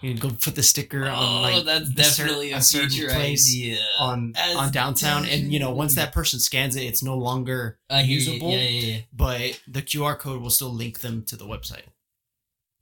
[0.00, 2.90] You can go put the sticker on oh, like that's a cer- definitely a, certain
[2.90, 3.78] future place idea.
[4.00, 7.78] on That's on downtown, and you know once that person scans it, it's no longer
[7.88, 8.24] I hear you.
[8.32, 8.50] usable.
[8.50, 8.98] Yeah, yeah, yeah.
[9.12, 11.84] but the QR code will still link them to the website.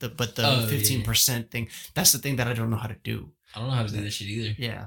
[0.01, 2.77] The but Oh, the yeah, fifteen percent thing that's the thing that I don't know
[2.77, 3.31] how to do.
[3.55, 4.55] I don't know how to do this shit either.
[4.59, 4.87] Yeah,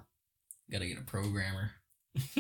[0.72, 1.72] Gotta get a programmer.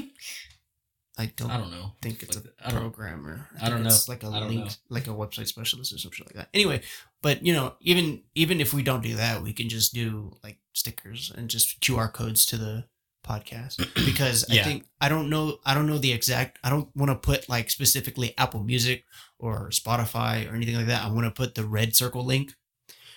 [1.15, 1.91] I don't, I don't know.
[2.01, 2.79] think it's a Like, I don't.
[2.81, 3.47] programmer.
[3.61, 3.87] I don't think know.
[3.89, 4.71] It's like a I don't link, know.
[4.89, 6.49] like a website specialist or some shit like that.
[6.55, 6.81] Anyway,
[7.21, 10.57] but you know, even even if we don't do that, we can just do like
[10.73, 12.85] stickers and just QR codes to the
[13.23, 17.11] podcast because I think I don't know I don't know the exact I don't want
[17.11, 19.03] to put like specifically Apple Music
[19.37, 21.05] or Spotify or anything like that.
[21.05, 22.55] I want to put the red circle link.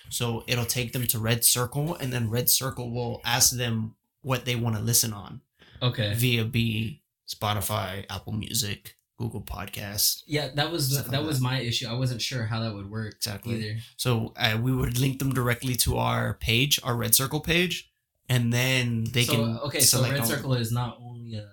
[0.09, 4.45] So it'll take them to Red Circle and then Red Circle will ask them what
[4.45, 5.41] they want to listen on
[5.81, 6.13] Okay.
[6.15, 10.21] via B, Spotify, Apple Music, Google Podcasts.
[10.27, 11.43] Yeah, that was like that was that.
[11.43, 11.87] my issue.
[11.87, 13.55] I wasn't sure how that would work Exactly.
[13.55, 13.79] either.
[13.97, 17.89] So uh, we would link them directly to our page, our Red Circle page,
[18.29, 19.57] and then they so, can.
[19.59, 21.49] okay, so Red Circle is not only a.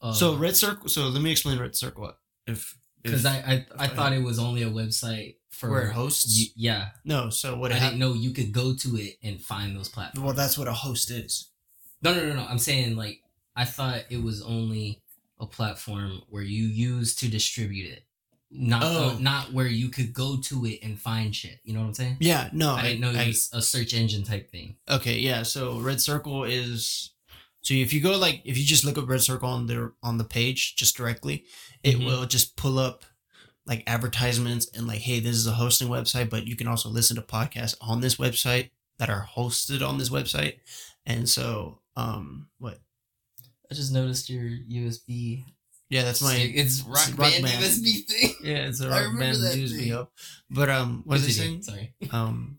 [0.00, 0.88] Uh, So Red Circle.
[0.88, 2.12] So let me explain Red Circle.
[2.46, 6.36] If because if- I I, I thought it was only a website for Where hosts?
[6.36, 8.00] You, yeah, No, so what I happened?
[8.00, 10.24] didn't know you could go to it and find those platforms.
[10.24, 11.50] Well, that's what a host is.
[12.02, 12.46] No, no, no, no.
[12.46, 13.20] I'm saying like
[13.54, 15.02] I thought it was only
[15.38, 18.04] a platform where you use to distribute it,
[18.50, 19.10] not Oh.
[19.10, 21.60] uh, not where you could go to it and find shit.
[21.64, 22.16] You know what I'm saying?
[22.20, 24.76] Yeah, no, I didn't know it was a search engine type thing.
[24.88, 25.42] Okay, yeah.
[25.42, 27.10] So Red Circle is
[27.60, 30.18] so if you go like if you just look up Red Circle on the on
[30.18, 31.44] the page just directly,
[31.84, 32.06] it Mhm.
[32.06, 33.04] will just pull up
[33.66, 37.16] like advertisements and like, hey, this is a hosting website, but you can also listen
[37.16, 40.58] to podcasts on this website that are hosted on this website.
[41.06, 42.78] And so, um, what?
[43.70, 45.44] I just noticed your USB.
[45.88, 46.34] Yeah, that's my.
[46.34, 47.64] It's rock, it's Rock band Band.
[47.64, 48.34] USB thing.
[48.42, 50.08] yeah, it's a rock band USB hub.
[50.50, 51.62] But um, what is it saying?
[51.62, 51.94] Sorry.
[52.10, 52.58] um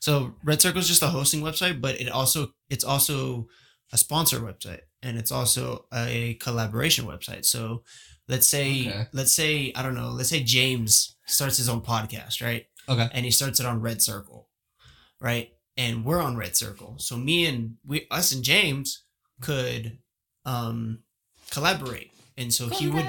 [0.00, 3.48] so red circle is just a hosting website but it also it's also
[3.92, 7.82] a sponsor website and it's also a collaboration website so
[8.28, 9.06] let's say Okay.
[9.12, 12.66] let's say i don't know let's say james starts his own podcast right?
[12.88, 13.08] Okay.
[13.12, 14.48] and he starts it on red circle
[15.20, 15.50] right?
[15.78, 16.94] And we're on red circle.
[16.98, 19.02] So me and we us and james
[19.40, 19.98] could
[20.44, 21.00] um
[21.50, 22.12] collaborate.
[22.38, 23.04] And so he would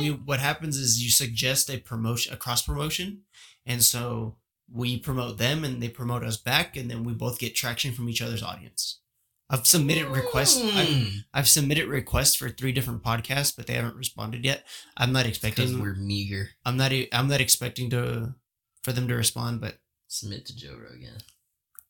[0.00, 3.22] we what happens is you suggest a promotion a cross promotion.
[3.66, 4.36] And so
[4.70, 6.76] we promote them and they promote us back.
[6.76, 9.00] And then we both get traction from each other's audience
[9.50, 11.10] i've submitted requests I've, Mm.
[11.34, 14.64] I've submitted requests for three different podcasts but they haven't responded yet
[14.96, 16.50] i'm not because expecting we're meager.
[16.64, 18.34] i'm not i'm not expecting to
[18.82, 19.78] for them to respond but
[20.10, 21.18] Submit to Joe Rogan.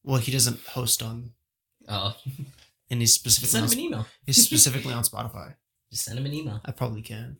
[0.02, 1.32] well he doesn't host on
[1.88, 2.14] Oh,
[2.90, 4.06] and he's specifically send on, him an email.
[4.26, 5.54] he's specifically on spotify
[5.90, 6.60] Just send him an email.
[6.64, 7.38] i probably can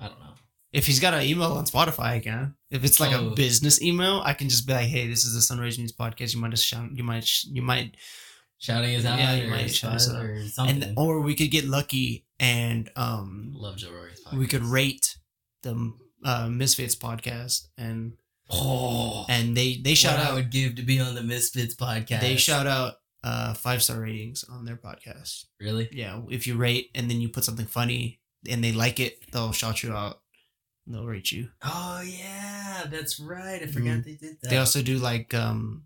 [0.00, 0.32] I don't know.
[0.72, 2.54] If he's got an email on Spotify, I can.
[2.70, 3.32] If it's like Oh.
[3.32, 6.32] a business email, I can just be like, "Hey, this is the Sunrise News podcast.
[6.32, 6.88] You might just shout.
[6.94, 7.28] You might.
[7.44, 7.96] You might."
[8.60, 10.22] Shouting us out Yeah, you or, might shout out.
[10.24, 10.82] or something.
[10.84, 14.38] And or we could get lucky and um Love Joe Rogan's podcast.
[14.38, 15.16] we could rate
[15.62, 15.92] the
[16.24, 18.12] uh, Misfits podcast and
[18.52, 21.74] Oh, and they they shout what I out would give to be on the Misfits
[21.74, 22.20] podcast.
[22.20, 22.94] they shout out
[23.24, 25.44] uh five star ratings on their podcast.
[25.60, 25.88] really.
[25.92, 29.52] Yeah, if you rate and then you put something funny and they like it, they'll
[29.52, 30.20] shout you out.
[30.86, 31.48] They'll rate you.
[31.62, 33.62] Oh yeah, that's right.
[33.62, 34.04] I forgot Mhm.
[34.04, 34.50] they did that.
[34.50, 35.84] They also do like um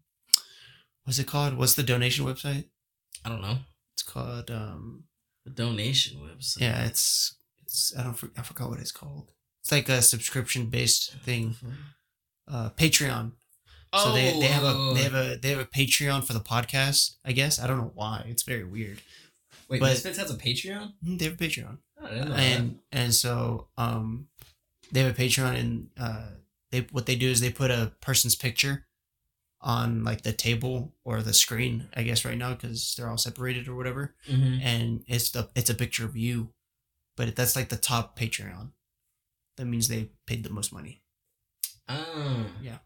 [1.05, 1.55] what's it called?
[1.57, 2.65] What's the donation website?
[3.25, 3.59] I don't know
[3.95, 5.05] It's called um
[5.45, 6.61] the donation website.
[6.61, 9.31] yeah, it's it's I don't I forgot what it's called.
[9.63, 11.57] It's like a subscription based thing.
[12.51, 13.33] Uh Patreon.
[13.97, 16.41] So they, they have a Oh, they have a they have a Patreon for the
[16.41, 17.61] podcast, I guess.
[17.61, 18.25] I don't know why.
[18.29, 19.01] It's very weird.
[19.69, 19.81] wait.
[19.81, 20.95] but- Misfits has a Patreon.
[21.07, 21.79] Mm, They have a Patreon.
[22.01, 24.27] Oh, I didn't know and and so um
[24.93, 26.27] they have a patreon and uh
[26.71, 28.85] they what they do is they put a person's picture
[29.65, 33.67] on like the table or the screen i guess right now because they're all separated
[33.67, 34.15] or whatever.
[34.29, 34.61] Mhm.
[34.63, 36.53] and it's the it's a picture of you
[37.17, 38.73] but that's like the top patreon
[39.57, 41.01] that means they paid the most money
[41.89, 42.79] Oh Yeah.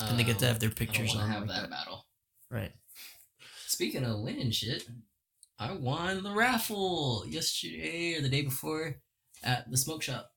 [0.00, 1.70] and they get to have their pictures on have like that that.
[1.70, 2.06] battle.
[2.50, 2.72] right
[3.66, 4.88] Speaking of winning shit,
[5.58, 9.02] I won the raffle yesterday or the day before
[9.42, 10.30] at the smoke shop.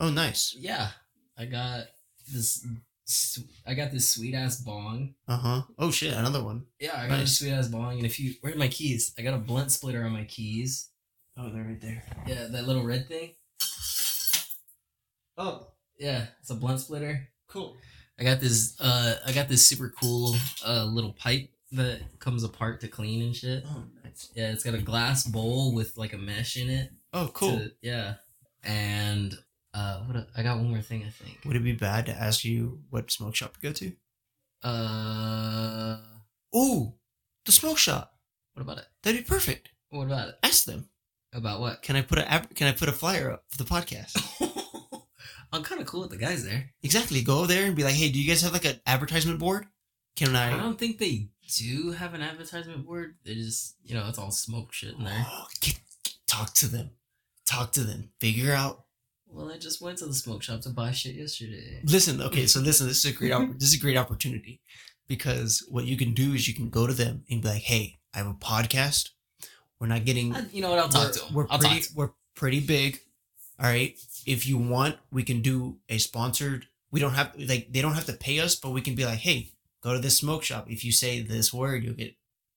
[0.00, 0.90] oh nice Yeah,
[1.36, 1.86] I got
[2.32, 2.64] this.
[3.12, 5.14] S- I got this sweet ass bong.
[5.28, 8.34] uh-huh oh shit another one Yeah, I got a sweet ass bong, and if you
[8.40, 9.12] where are my keys?
[9.18, 10.88] I got a blunt splitter on my keys.
[11.36, 13.30] oh they're right there Yeah, that little red thing.
[15.38, 15.66] oh
[15.98, 17.28] Yeah, it's a blunt splitter.
[17.48, 17.76] cool
[18.20, 18.78] I got this.
[18.78, 23.34] Uh, I got this super cool uh little pipe that comes apart to clean and
[23.34, 23.64] shit.
[23.66, 26.90] oh nice Yeah, it's got a glass bowl with like a mesh in it.
[27.12, 28.14] oh cool to- yeah,
[28.62, 29.34] and
[29.74, 30.16] uh, what?
[30.16, 31.04] a- I got one more thing.
[31.06, 31.38] I think.
[31.44, 33.92] would it be bad to ask you what smoke shop you go to
[34.62, 35.98] Uh,
[36.56, 36.94] Ooh,
[37.46, 38.14] the smoke shop.
[38.54, 38.86] what about it?
[39.02, 39.70] That'd be perfect.
[39.90, 40.34] What about it?
[40.42, 40.88] Ask them.
[41.34, 41.82] About what?
[41.82, 44.12] Can I put a Can I put a flyer up for the podcast?
[45.52, 46.70] I'm kind of cool with the guys there.
[46.82, 47.22] exactly.
[47.22, 49.66] Go there and be like, hey, do you guys have like an advertisement board?
[50.16, 50.56] Can I I?
[50.58, 53.16] don't think they do have an advertisement board.
[53.24, 55.26] They just, you know, it's all smoke shit in there.
[55.26, 56.90] Oh, get, get- talk to them.
[57.46, 58.10] Talk to them.
[58.20, 58.84] Figure out.
[59.32, 61.80] Well, I just went to the smoke shop to buy shit yesterday.
[61.84, 62.20] Listen.
[62.20, 62.46] Okay.
[62.46, 62.86] So listen.
[62.86, 63.32] This is a great.
[63.32, 64.60] opp- this is a great opportunity
[65.08, 67.98] because what you can do is you can go to them and be like, hey,
[68.14, 69.10] I have a podcast.
[69.80, 70.34] We're not getting.
[70.34, 70.78] I- you know what?
[70.78, 71.34] I'll talk to them.
[71.34, 71.96] We're I'll pretty, talk to 'em.
[71.96, 73.00] we're pretty big.
[73.58, 73.96] All right.
[74.26, 76.66] If you want, we can do a sponsored.
[76.90, 79.18] We don't have like they don't have to pay us, but we can be like,
[79.20, 80.70] hey, go to this smoke shop.
[80.70, 82.14] If you say this word, you'll get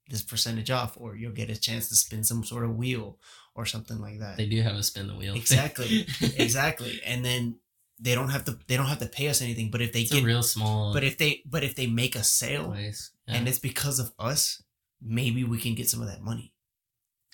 [0.10, 3.18] this percentage off, or you'll get a chance to spin some sort of wheel
[3.56, 4.38] or something like that.
[4.38, 5.36] They do have a spin the wheel.
[5.36, 6.06] Exactly.
[6.38, 7.02] exactly.
[7.06, 7.60] And then
[8.00, 9.72] they don't have to they don't have to pay us anything.
[9.72, 12.24] But if they it's get real small but if they but if they make a
[12.24, 12.76] sale.
[12.78, 12.92] Yeah.
[13.28, 14.62] and it's because of us,
[15.02, 16.52] maybe we can get some of that money.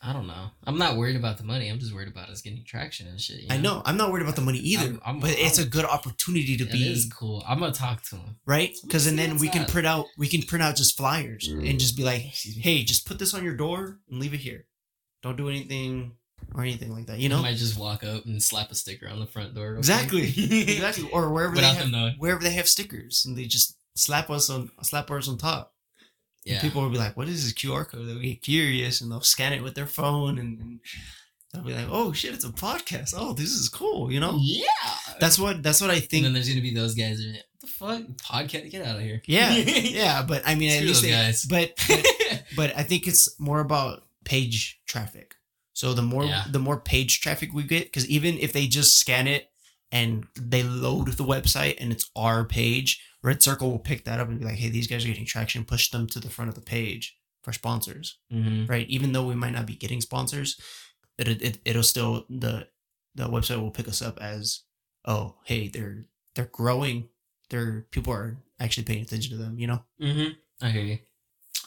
[0.04, 0.48] I don't know.
[0.66, 1.70] I'm not worried about the money.
[1.70, 3.42] I'm just worried about us getting traction and shit.
[3.42, 3.84] you I know.
[3.86, 6.58] I'm not worried about the money either, I'm- I'm- but it's a I'm- good opportunity
[6.58, 7.44] to It be is cool.
[7.48, 8.38] I'm gonna talk to him.
[8.48, 9.68] right because and then we can up.
[9.68, 13.20] print out we can print out just flyers and just be like hey just put
[13.20, 14.66] this on your door and leave it here
[15.22, 16.14] don't do anything
[16.56, 19.08] or anything like that you I know might just walk up and slap a sticker
[19.08, 19.76] on the front door.
[19.76, 24.50] exactly exactly or wherever they have, wherever they have stickers and they just slap us
[24.50, 25.74] on slap ours on top
[26.46, 26.62] And Yeah.
[26.62, 29.54] people will be like what is this qr code they'll get curious and they'll scan
[29.54, 30.80] it with their phone and, and
[31.54, 34.66] they'll be like oh shit it's a podcast oh this is cool you know Yeah.
[35.20, 37.18] that's what that's what i and think then there's gonna be those guys.
[37.20, 38.02] That are like, what the fuck?
[38.48, 38.72] Podcast?
[38.72, 39.22] Get out of here.
[39.26, 41.46] yeah yeah but i mean at Screw least those they, guys.
[41.46, 45.36] but, but but I think it's more about page traffic.
[45.74, 46.46] So the more Yeah.
[46.50, 49.50] the more page traffic we get, because even if they just scan it
[49.92, 54.28] and they load the website and it's our page, Red Circle will pick that up
[54.30, 55.64] and be like, "Hey, these guys are getting traction.
[55.66, 58.68] Push them to the front of the page for sponsors." Mhm.
[58.70, 58.88] Right?
[58.90, 60.60] Even though we might not be getting sponsors,
[61.18, 62.68] it, it it'll still the
[63.16, 64.62] the website will pick us up as,
[65.06, 66.06] "Oh, hey, they're
[66.36, 67.10] they're growing.
[67.50, 69.86] They're people are actually paying attention to them." You know.
[70.02, 70.66] Mm-hmm.
[70.66, 71.00] I hear you.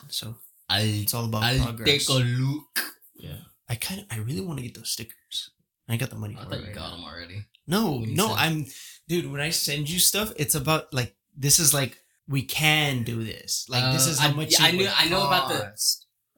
[0.08, 2.06] So I it's all about I'll progress.
[2.06, 2.78] take a look.
[3.16, 3.36] Yeah.
[3.68, 5.50] I kind of, I really want to get those stickers.
[5.88, 6.96] I got the money I for thought you right got now.
[6.96, 7.44] them already.
[7.66, 8.66] No, no, said- I'm,
[9.08, 9.30] dude.
[9.30, 11.98] When I send you stuff, it's about like this is like
[12.28, 13.66] we can do this.
[13.68, 14.52] Like this Uh, is how I- much.
[14.52, 15.74] yeah, I knew- I know about the-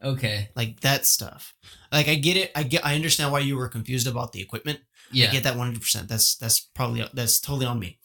[0.03, 0.51] Okay.
[0.55, 1.55] like that stuff.
[1.91, 2.53] Like I get it.
[2.55, 2.85] I get.
[2.85, 4.81] I understand why you were confused about the equipment.
[5.11, 5.29] Yeah.
[5.29, 6.09] I get that one hundred percent.
[6.09, 7.99] That's that's probably that's totally on me.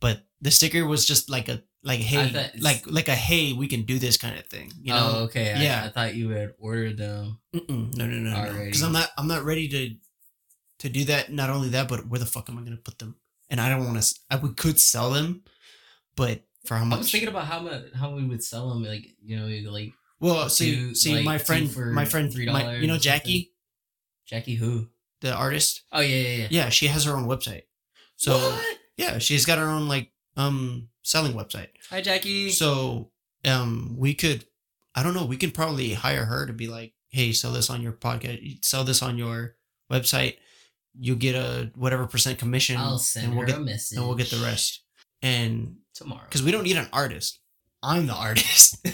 [0.00, 3.82] But the sticker was just like a like hey like like a hey we can
[3.82, 4.72] do this kind of thing.
[4.82, 5.12] You know.
[5.14, 5.52] oh, okay.
[5.54, 5.82] I- Yeah.
[5.84, 7.38] I, thought you had ordered them.
[7.54, 8.64] Mm-mm, no, no, no, no.
[8.64, 9.94] Because I'm not, I'm not ready to,
[10.80, 11.32] to do that.
[11.32, 13.16] Not only that, but where the fuck am I gonna put them?
[13.48, 14.14] And I don't want to.
[14.30, 15.42] I we could sell them,
[16.16, 18.84] but for how much I was thinking about how much how we would sell them.
[18.84, 22.52] Like you know, like well, see, two- see, like, my friend, for my friend, $3
[22.52, 23.52] my, you know, Jackie,
[24.26, 24.88] Jackie who?
[25.20, 25.82] the artist.
[25.92, 26.46] Oh yeah, yeah, yeah.
[26.50, 27.62] Yeah, she has her own website.
[28.16, 28.78] So What?
[28.96, 31.68] yeah, she's got her own like um selling website.
[31.90, 32.50] Hi, Jackie.
[32.50, 33.10] So
[33.44, 34.44] um we could,
[34.94, 37.82] I don't know, we can probably hire her to be like, hey, sell this on
[37.82, 39.56] your podcast, sell this on your
[39.92, 40.36] website.
[40.98, 43.98] You get a whatever percent commission, I'll send and we'll her get a message.
[43.98, 44.82] and we'll get the rest.
[45.20, 46.22] And tomorrow.
[46.24, 47.40] because we don't need an artist,
[47.82, 48.86] I'm the artist,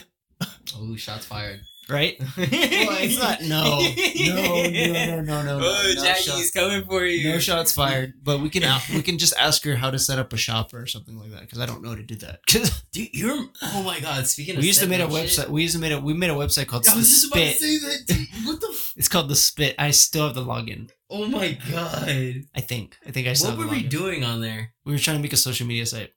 [0.77, 1.61] Oh, shots fired.
[1.89, 2.17] Right?
[2.37, 3.43] Well, it's not.
[3.43, 5.67] No, no, no, no, no, no.
[5.67, 7.31] Oh, no Jackie's coming for you.
[7.33, 8.15] no shots fired.
[8.23, 8.63] But we can
[8.95, 11.41] we can just ask her how to set up a shop or something like that
[11.43, 12.41] because I don't know how to do that.
[12.93, 13.47] Dude, you're.
[13.63, 14.27] Oh my God.
[14.27, 15.29] Speaking of, we used to make a website.
[15.43, 17.39] shit- We used to make a we made a website called I was just about
[17.39, 17.57] Spit.
[17.59, 18.07] to say that.
[18.07, 18.47] Dude.
[18.47, 18.69] What the?
[18.71, 19.75] F- It's called the Spit.
[19.79, 20.91] I still have the login.
[21.11, 22.09] oh my God.
[22.55, 22.97] I think.
[23.07, 24.73] I think I still What were we doing on there?
[24.85, 26.13] We were trying to make a social media site.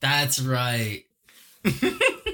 [0.00, 1.04] That's right.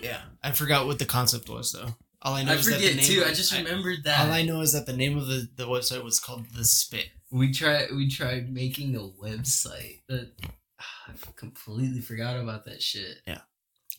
[0.03, 1.95] Yeah, I forgot what the concept was though.
[2.23, 3.23] All I know I is that the forget name too.
[3.23, 4.27] of- I just remembered that.
[4.27, 7.07] All I know is that the name of the, the website was called the Spit.
[7.31, 7.89] we tried.
[7.95, 10.33] We tried making a website, but
[10.81, 13.19] I completely forgot about that shit.
[13.27, 13.41] Yeah,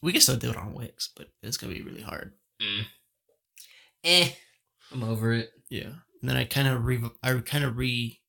[0.04, 2.34] we can still do it on Wix, but it's gonna be really hard.
[4.04, 4.30] Eh,
[4.92, 5.50] I'm over it.
[5.70, 5.94] Yeah.
[6.22, 8.20] And then I kind of re I kind of re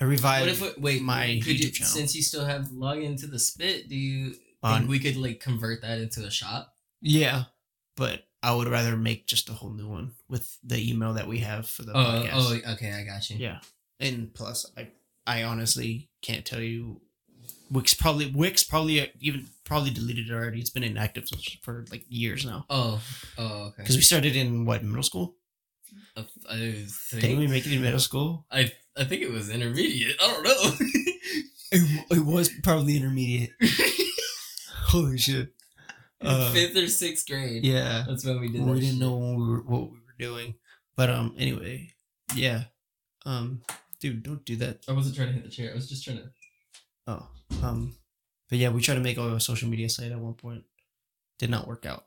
[0.00, 1.02] I revived What if we, wait?
[1.02, 1.92] my could you, YouTube channel.
[1.92, 5.82] since you still have login to the spit, do you think we could like convert
[5.82, 6.72] that into a shop?
[7.00, 7.44] yeah,
[7.96, 11.38] but I would rather make just a whole new one with the email that we
[11.38, 12.30] have for the Oh, podcast.
[12.66, 13.36] oh, okay, I got you.
[13.38, 13.58] Yeah.
[14.00, 14.88] And plus, I
[15.26, 17.00] I honestly can't tell you.
[17.70, 20.60] Wix probably Wix probably uh, even probably deleted it already.
[20.60, 21.24] It's been inactive
[21.62, 22.66] for like years now.
[22.68, 23.00] Oh,
[23.38, 23.82] oh, okay.
[23.82, 25.36] Because we started in what middle school?
[26.16, 26.56] I, I
[27.10, 28.46] think, Didn't we make it in middle school?
[28.50, 30.16] I I think it was intermediate.
[30.22, 30.86] I don't know.
[31.76, 33.50] It, it was probably intermediate.
[34.88, 35.52] Holy shit!
[36.26, 37.64] Uh, Fifth or sixth grade.
[37.64, 38.62] Yeah, That's when we did.
[38.64, 39.00] we didn't shit.
[39.00, 40.54] know what we were, what we were doing.
[40.96, 41.90] But um, anyway,
[42.34, 42.64] yeah,
[43.26, 43.62] um,
[44.00, 44.84] dude, don't do that.
[44.88, 45.70] I wasn't trying to hit the chair.
[45.72, 46.24] I was just trying to.
[47.06, 47.26] Oh,
[47.62, 47.94] um,
[48.48, 50.64] but yeah, we tried to make a social media site at one point.
[51.38, 52.06] Did not work out.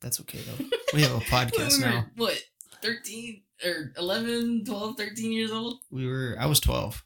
[0.00, 0.64] That's okay though.
[0.94, 2.06] We have a podcast we were, now.
[2.16, 2.40] What?
[2.82, 5.80] 13 or 11, 12, 13 years old?
[5.90, 6.36] We were.
[6.38, 7.04] I was twelve.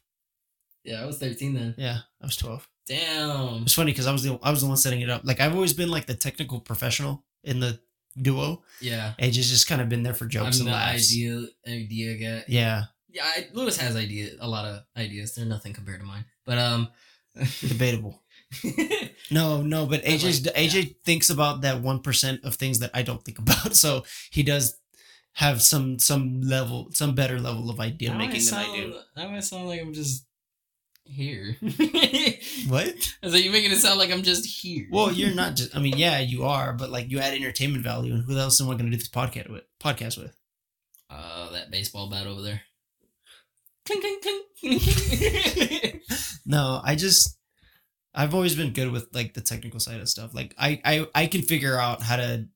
[0.83, 1.75] Yeah, I was 13 then.
[1.77, 2.67] Yeah, I was twelve.
[2.87, 3.63] Damn.
[3.63, 5.21] It's funny because I was the I was the one setting it up.
[5.23, 7.79] Like I've always been like the technical professional in the
[8.21, 8.63] duo.
[8.81, 9.13] Yeah.
[9.19, 11.11] And just just kind of been there for jokes I'm and the laughs.
[11.11, 12.45] idea idea guy.
[12.47, 15.35] Yeah, Yeah, I, Luis has idea a lot of ideas.
[15.35, 16.25] They're nothing compared to mine.
[16.45, 16.89] But um
[17.61, 18.21] debatable.
[19.29, 23.01] No, no, but AJ like- AJ thinks about that one percent of things that I
[23.01, 23.75] don't think about.
[23.75, 24.77] So he does
[25.33, 28.99] have some some level, some better level of idea Now making than I sound- do.
[29.17, 30.25] Now I sound like I'm just
[31.07, 31.55] here.
[32.69, 32.87] What?
[33.23, 34.87] I was like, you're making it sound like I'm just here.
[34.91, 35.75] Well, you're not just.
[35.75, 38.67] I mean, yeah, you are, but like you add entertainment value, and who else am
[38.67, 39.63] I going to do this podcast with?
[39.81, 40.35] Podcast with?
[41.09, 42.61] Uh, that baseball bat over there.
[43.85, 44.81] clink, clink, clink,
[45.61, 46.01] clink.
[46.45, 47.37] No, I just
[48.13, 50.33] I've always been good with like the technical side of stuff.
[50.33, 52.47] Like I I I can figure out how to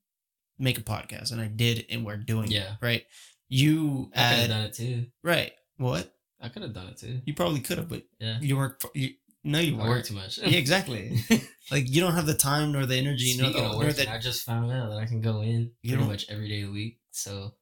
[0.58, 2.52] make a podcast, and I did, and we're doing it.
[2.52, 2.74] Yeah.
[2.80, 3.04] Right.
[3.48, 5.06] You I could have add done it too.
[5.22, 5.52] right.
[5.78, 7.20] What I could have done it too.
[7.24, 8.38] you probably could have, but Yeah.
[8.40, 8.82] you weren't.
[8.94, 9.10] You,
[9.44, 10.38] no, you I work too much.
[10.38, 11.18] Yeah, exactly.
[11.70, 14.08] like you don't have the time nor the energy nor, Speaking the, of nor working,
[14.08, 16.68] I just found out that I can go in You pretty much every day of
[16.68, 16.98] the week.
[17.10, 17.54] So,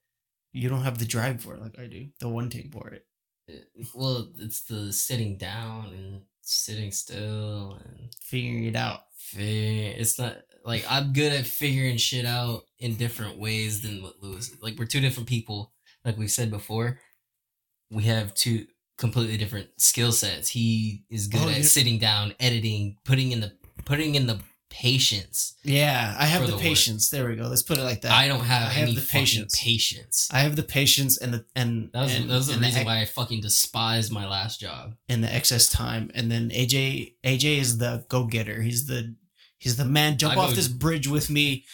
[0.52, 2.08] you don't have the drive for it like I do.
[2.20, 3.06] The one take for it.
[3.48, 9.00] it, well, it's the sitting down and sitting still and Figuring it out.
[9.16, 14.14] fig- It's not like I'm good at figuring shit out in different ways than what
[14.22, 14.54] Luis.
[14.60, 15.72] Like we're two different people.
[16.04, 16.98] Like we said before,
[17.90, 18.66] we have two
[18.98, 20.48] completely different skill sets.
[20.50, 23.52] He is good Oh, at sitting down, editing, putting in the
[23.84, 25.56] putting in the patience.
[25.64, 26.62] Yeah, I have the, the work.
[26.62, 27.10] patience.
[27.10, 27.44] There we go.
[27.48, 28.12] Let's put it like that.
[28.12, 29.60] I don't have I have the patience.
[29.60, 30.28] patience.
[30.32, 32.84] I have the patience and the and That was, and, that was the reason ex-
[32.86, 34.94] why I fucking despise my last job.
[35.08, 36.10] and the excess time.
[36.14, 38.62] And then AJ AJ is the go getter.
[38.62, 39.14] He's the
[39.58, 40.18] he's the man.
[40.18, 41.64] Jump I off go- this bridge with me.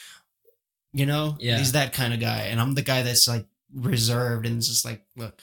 [0.92, 1.58] You know, Yeah.
[1.58, 5.02] He's that kind of guy, and I'm the guy that's like reserved and just like,
[5.14, 5.42] look,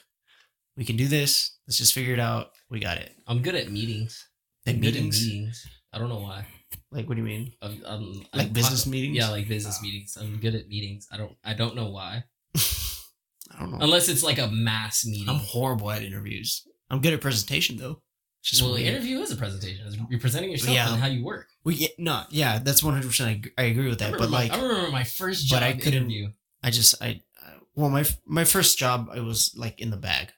[0.77, 1.57] we can do this.
[1.67, 2.51] Let's just figure it out.
[2.69, 3.15] We got it.
[3.27, 4.27] I'm good at meetings.
[4.65, 5.67] And I'm good at meetings, meetings.
[5.91, 6.45] I don't know why.
[6.91, 7.51] like, what do you mean?
[7.61, 9.15] I'm, I'm, Like I'm business meetings?
[9.17, 10.17] Yeah, like business meetings.
[10.19, 11.07] I'm good at meetings.
[11.11, 11.35] I don't.
[11.43, 12.23] I don't know why.
[12.55, 13.77] I don't know.
[13.81, 15.29] Unless it's like a mass meeting.
[15.29, 16.65] I'm horrible at interviews.
[16.89, 18.01] I'm good at presentation though.
[18.41, 20.07] It's just well, the interview is a presentation.
[20.09, 20.91] You're presenting yourself Yeah.
[20.91, 21.47] and how you work.
[21.63, 23.07] Well, yeah, no, yeah, that's 100.
[23.07, 24.11] percent I, I agree with that.
[24.17, 26.29] But my, like, I remember my first job but I couldn't- interview.
[26.61, 30.31] I just I uh, well my my first job I was like in the bag.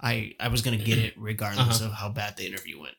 [0.00, 1.86] I I was gonna get it regardless Uh-huh.
[1.90, 2.94] of how bad the interview went.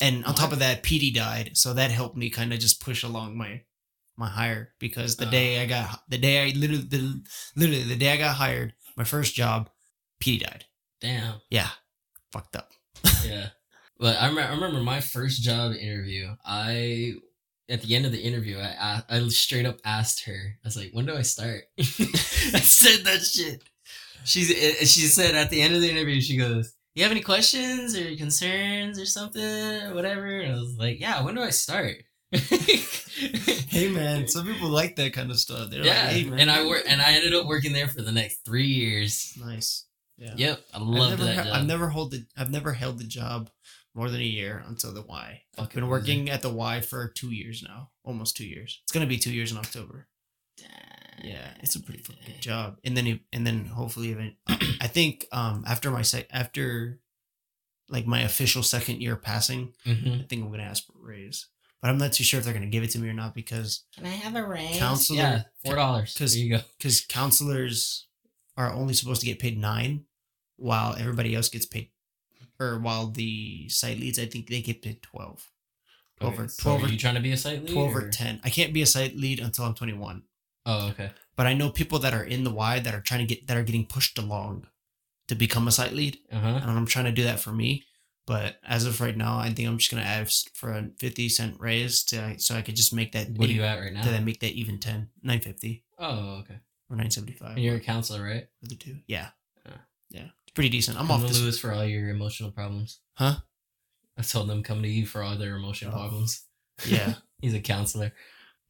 [0.00, 3.02] And on top of that, PD died, so that helped me kind of just push
[3.02, 3.62] along my
[4.16, 5.30] my hire because the Uh.
[5.30, 7.22] day I got the day I literally the,
[7.56, 9.70] literally the day I got hired, my first job,
[10.20, 10.64] PD died.
[11.00, 11.40] Damn.
[11.50, 11.70] Yeah,
[12.32, 12.70] fucked up.
[13.24, 13.48] yeah.
[13.98, 16.34] But I, I remember my first job interview.
[16.44, 17.14] I
[17.68, 20.58] at the end of the interview, i i straight up asked her.
[20.62, 23.62] I was like, "When do I start?" I said that shit.
[24.24, 27.20] She's eh, she said at the end of the interview, she goes, "You have any
[27.20, 31.50] questions or concerns or something or whatever?" And I was like, "Yeah, when do I
[31.50, 31.96] start?"
[33.74, 35.68] Hey man, some people like that kind of stuff.
[35.70, 38.02] They're yeah, like, hey man, and I work and I ended up working there for
[38.02, 39.36] the next three years.
[39.36, 39.86] nice.
[40.16, 40.34] Yeah.
[40.36, 41.52] Yep, I never, that ha- job.
[41.54, 43.50] I've never held the I've never held the job
[43.92, 45.42] more than a year until the Y.
[45.58, 48.80] I've been working at the Y for two years now, almost two years.
[48.84, 50.06] It's gonna be two years in October.
[51.22, 52.78] Yeah, it's a pretty fucking good job.
[52.84, 54.36] And then it- and then hopefully even
[54.80, 57.00] I think um after my sec after
[57.88, 60.20] like my official second year passing, Mhm.
[60.20, 61.46] I think I'm gonna ask for a raise.
[61.82, 63.84] But I'm not too sure if they're gonna give it to me or not because
[63.94, 64.78] Can I have a raise?
[64.78, 66.14] counselor Yeah, four dollars.
[66.16, 66.62] 'Cause- There you go.
[66.78, 68.06] because counselors
[68.56, 70.06] are only supposed to get paid nine,
[70.56, 71.90] while everybody else gets paid,
[72.60, 75.50] or while the site leads, I think they get paid twelve.
[76.20, 77.72] 12 or, Okay, so 12 are or, you trying to be a site lead?
[77.72, 78.40] 12 or or- 10.
[78.44, 80.22] I can't be a site lead until I'm 21.
[80.66, 81.10] Oh, okay.
[81.36, 83.56] But I know people that are in the Y that are trying to get, that
[83.56, 84.66] are getting pushed along
[85.28, 86.18] to become a site lead.
[86.32, 86.60] Uh huh.
[86.62, 87.84] And I'm trying to do that for me.
[88.26, 91.28] But as of right now, I think I'm just going to ask for a 50
[91.28, 94.02] cent raise to, so I could just make that, What are you at right now?
[94.02, 96.54] to then make that even 10, 950 Oh, okay.
[96.88, 97.50] or 975.
[97.56, 98.46] And you're a counselor, right?
[98.60, 98.96] for the two.
[99.06, 99.28] Yeah.
[99.66, 99.76] Yeah.
[100.08, 100.26] Yeah.
[100.46, 100.98] It's pretty decent.
[100.98, 101.42] I'm Come off to this.
[101.42, 103.00] Luis for all your emotional problems.
[103.12, 103.34] Huh?
[104.16, 105.98] I told them come to you for all their emotional Oh.
[105.98, 106.44] problems.
[106.86, 107.14] Yeah.
[107.42, 108.12] He's a counselor.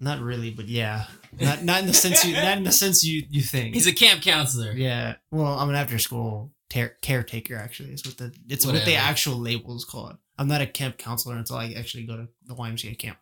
[0.04, 1.06] Not really, but yeah.
[1.40, 3.74] Not not in the sense you not in the sense you you think.
[3.74, 4.72] He's a camp counselor.
[4.72, 5.14] yeah.
[5.30, 7.90] Well, I'm an after school ter- caretaker actually.
[7.90, 10.16] It's what the it's what the actual label is called.
[10.38, 13.18] I'm not a camp counselor until I actually go to the YMCA camp.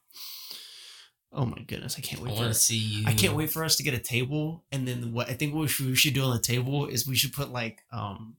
[1.34, 2.30] Oh my goodness, I can't wait.
[2.32, 3.04] I want for to see you.
[3.06, 5.60] I can't wait for us to get a table, and then what I think what
[5.62, 8.36] we should, we should do on the table is we should put like um,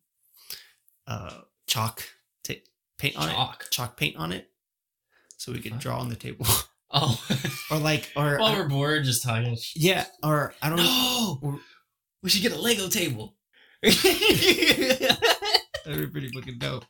[1.08, 2.04] uh, chalk
[2.44, 2.54] ta-
[3.00, 3.68] paint on it, Chalk.
[3.72, 4.50] chalk paint on it,
[5.38, 6.46] so we can draw on the table,
[6.94, 7.20] Oh.
[7.72, 9.58] or like, or While we're bored, just talking.
[9.76, 11.40] yeah, or I don't know.
[11.44, 11.60] Or-
[12.22, 13.36] We should get a Lego table.
[13.84, 14.00] That'd
[15.86, 16.86] be pretty fucking dope.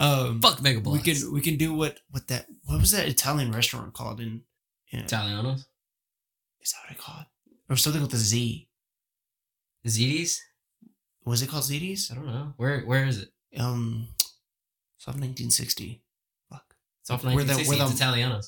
[0.00, 3.52] Um, Fuck Mega we can we can do what what that what was that Italian
[3.52, 4.42] restaurant called in?
[4.90, 5.60] in Italianos.
[6.60, 7.26] is that what I called?
[7.70, 8.68] Or something with a Z.
[9.86, 10.42] Ziti's?
[11.24, 12.10] Was it called Ziti's?
[12.10, 12.54] I don't know.
[12.56, 13.28] Where Where is it?
[13.58, 14.08] Um,
[14.96, 16.02] it's off 1960.
[16.50, 16.64] Fuck.
[17.02, 17.68] It's off Where the- 1960.
[17.68, 18.46] where it's the- Italianos.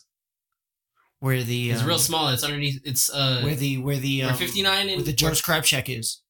[1.20, 2.28] Where the It's um, real small.
[2.30, 2.80] It's underneath.
[2.84, 3.40] It's uh.
[3.42, 6.22] Where the where the where um, 59 and where the Joe's Crab Shack is.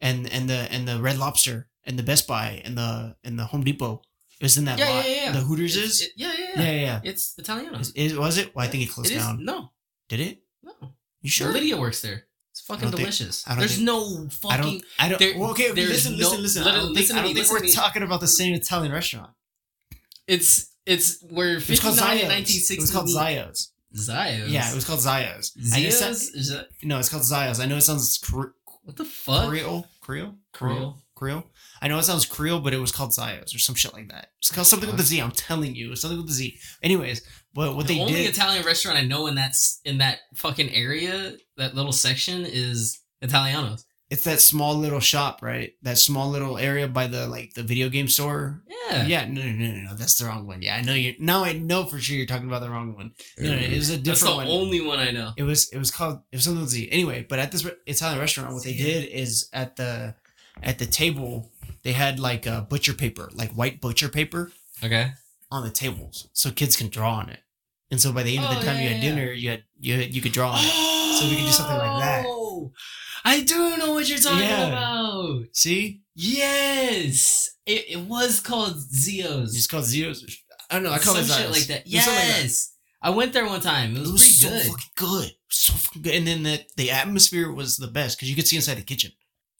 [0.00, 3.44] And and the and the Red Lobster and the Best Buy and the and the
[3.46, 4.02] Home Depot
[4.40, 5.04] is in that Yeah, lot.
[5.08, 5.32] yeah, yeah.
[5.32, 6.00] The Hooters It's- is.
[6.02, 6.80] it- yeah, yeah, yeah, yeah.
[6.80, 7.00] yeah.
[7.04, 7.80] It's Italianos.
[7.94, 8.54] Is, is was it?
[8.54, 9.44] Well, I think it closed It is- down.
[9.44, 9.70] No,
[10.08, 10.42] Did it?
[10.62, 10.72] no.
[11.22, 11.52] You sure?
[11.52, 12.24] Lydia works there.
[12.50, 13.44] It's fucking don't think- delicious.
[13.46, 14.62] I don't There's think- no I fucking.
[14.62, 14.84] don't.
[14.98, 15.18] I don't.
[15.18, 16.62] there- well, okay, listen, no- listen, listen.
[16.62, 18.90] I listen- don't think, listen to I don't think we're talking about the same Italian
[18.92, 19.30] restaurant.
[20.26, 22.70] It's it's where It was called 59 Zio's.
[22.70, 23.68] in It was called Zios.
[23.96, 24.48] Zios.
[24.50, 25.52] Yeah, it was called Zios.
[25.74, 26.34] I know it Zios.
[26.34, 27.60] Is that no, it's called Zios.
[27.60, 29.48] I know it sounds Cre- what the fuck?
[29.48, 31.02] Creole, Creole, Creole.
[31.14, 31.44] Creole.
[31.82, 34.28] I know it sounds Creole, but it was called Zios or some shit like that.
[34.38, 35.18] It's called something with the Z.
[35.20, 36.58] I'm telling you, it's something with the Z.
[36.82, 37.22] Anyways,
[37.54, 40.70] but what the they only did, Italian restaurant I know in that in that fucking
[40.70, 43.84] area, that little section, is Italianos.
[44.10, 45.74] It's that small little shop, right?
[45.82, 48.62] That small little area by the like the video game store.
[48.68, 49.06] Yeah.
[49.06, 50.62] Yeah, no, no, no, no, that's the wrong one.
[50.62, 51.14] Yeah, I know you.
[51.20, 53.12] Now I know for sure you're talking about the wrong one.
[53.38, 54.04] No, no, it was a different.
[54.06, 54.48] That's the one.
[54.48, 55.30] only one I know.
[55.36, 56.88] It was it was called it was something with Z.
[56.90, 60.16] Anyway, but at this Italian restaurant, what they did is at the
[60.62, 61.52] at the table
[61.82, 64.50] they had like a butcher paper, like white butcher paper
[64.82, 65.12] Okay.
[65.52, 67.40] on the tables, so kids can draw on it.
[67.92, 69.50] And so by the end of Oh, the time yeah, you had yeah, dinner, you
[69.50, 71.16] had you had, you could draw on it.
[71.18, 72.24] So we could do something like that.
[72.26, 72.72] Oh!
[73.24, 74.68] I do know what you're talking Yeah.
[74.68, 75.44] about.
[75.52, 79.54] See, Yes, it, it was called Zio's.
[79.56, 80.24] it's called zeros.
[80.70, 80.92] I don't know.
[80.92, 81.50] I call Some it shit Zios.
[81.52, 81.88] like that.
[81.88, 82.42] Something like that.
[82.42, 83.96] Yes, I went there one time.
[83.96, 84.62] It was, It was pretty so good.
[84.66, 86.14] fucking good, so fucking good.
[86.14, 89.12] And then the the atmosphere was the best because you could see inside the kitchen.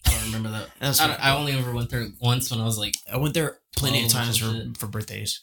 [0.06, 0.96] I don't remember that.
[0.96, 3.58] That I, I only ever went there once when I was like, I went there
[3.76, 5.42] plenty of times for, for birthdays.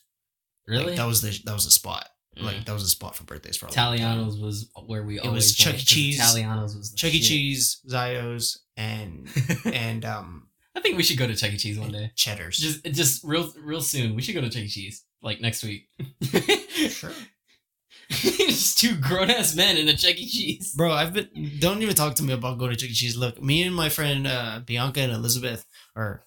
[0.67, 0.87] really?
[0.87, 2.07] Like, that was the that was the spot.
[2.39, 2.43] Mm.
[2.43, 3.99] Like that was a spot for birthdays for a long time.
[3.99, 5.85] Italianos was where we always It was Chuck E.
[5.85, 6.19] Cheese.
[6.19, 7.19] Italianos was the Chuck E.
[7.19, 9.27] Cheese, Zios, and
[9.65, 11.57] and um I think we should go to Chuck E.
[11.57, 12.11] Cheese one day.
[12.15, 12.57] Cheddar's.
[12.57, 14.15] Just just real real soon.
[14.15, 14.67] We should go to Chuck E.
[14.67, 15.89] Cheese like next week.
[16.89, 17.11] sure.
[18.09, 20.27] just two grown ass men in a Chuck E.
[20.27, 20.73] Cheese.
[20.75, 22.93] Bro, I've been don't even talk to me about going to Chuck E.
[22.93, 23.17] Cheese.
[23.17, 25.65] Look, me and my friend uh, Bianca and Elizabeth,
[25.95, 26.23] or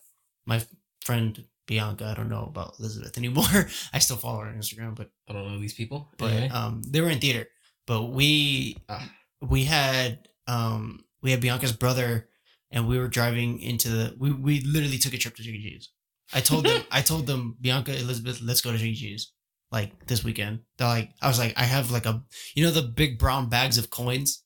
[0.46, 0.62] my
[1.02, 3.46] friend Bianca, I don't know about Elizabeth anymore.
[3.94, 6.12] I still follow her on Instagram, but I don't know these people.
[6.18, 6.48] but Anyway.
[6.60, 7.46] um they were in theater.
[7.86, 9.06] But we Ah.
[9.40, 12.28] we had um we had Bianca's brother
[12.72, 15.62] and we were driving into the we, we literally took a trip to E.
[15.62, 15.86] Cheese.
[16.34, 18.94] I told them I told them Bianca Elizabeth let's go to E.
[18.94, 19.30] Cheese
[19.70, 20.60] like this weekend.
[20.76, 22.14] They're like I was like I have like a
[22.56, 24.42] you know the big brown bags of coins.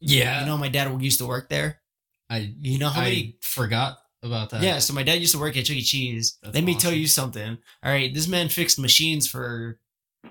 [0.00, 1.80] yeah, You know my dad used to work there.
[2.28, 4.62] I You know how I many forgot about that.
[4.62, 5.82] yeah, so my dad used to work at Chuck E.
[5.82, 6.38] Cheese.
[6.42, 7.58] That's Let me tell you something.
[7.82, 9.78] All right, this man fixed machines for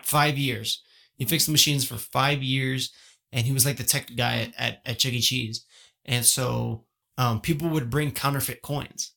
[0.02, 0.82] five years.
[1.16, 2.92] He fixed the machines for five years,
[3.32, 5.22] and he was like the tech guy at, at, at Chuck E.
[5.22, 5.66] Cheese.
[6.06, 6.86] And so
[7.18, 9.14] um, people would bring counterfeit coins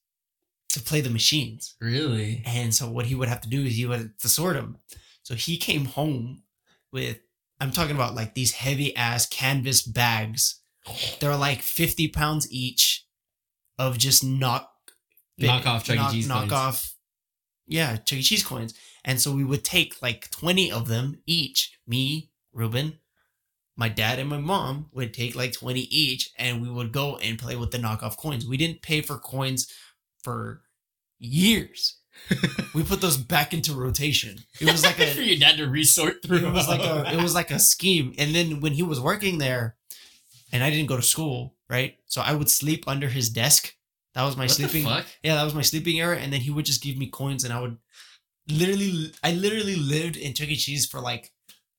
[0.71, 1.77] to play the machines.
[1.81, 2.43] really.
[2.45, 4.79] And so what he would have to do is he would have to sort them.
[5.23, 6.43] So he came home
[6.93, 7.21] with
[7.61, 10.61] I'm talking about like these heavy ass canvas bags.
[11.21, 13.04] They're like 50 pounds each
[13.79, 14.71] of just knock
[15.39, 16.13] Knock off Chuck E.
[16.13, 16.53] Cheese knock coins.
[16.53, 16.95] off
[17.67, 18.23] yeah Chuck E.
[18.23, 18.75] Cheese coins.
[19.05, 21.79] And so we would take like 20 of them each.
[21.87, 22.99] Me, Ruben,
[23.77, 27.39] my dad and my mom would take like 20 each and we would go and
[27.39, 28.47] play with the knockoff coins.
[28.47, 29.73] We didn't pay for coins
[30.23, 30.63] for
[31.19, 31.99] years.
[32.75, 34.39] we put those back into rotation.
[34.61, 36.47] It was like for a your dad to resort through.
[36.47, 38.15] it was like a it was like a scheme.
[38.19, 39.77] And then when he was working there
[40.53, 41.97] and I didn't go to school, right?
[42.07, 43.75] So I would sleep under his desk.
[44.15, 44.85] That was my What sleeping
[45.23, 46.21] yeah, that was my sleeping area.
[46.21, 47.79] And then he would just give me coins, and I would
[48.49, 50.57] literally, I literally lived in Chuck E.
[50.57, 51.33] Cheese for like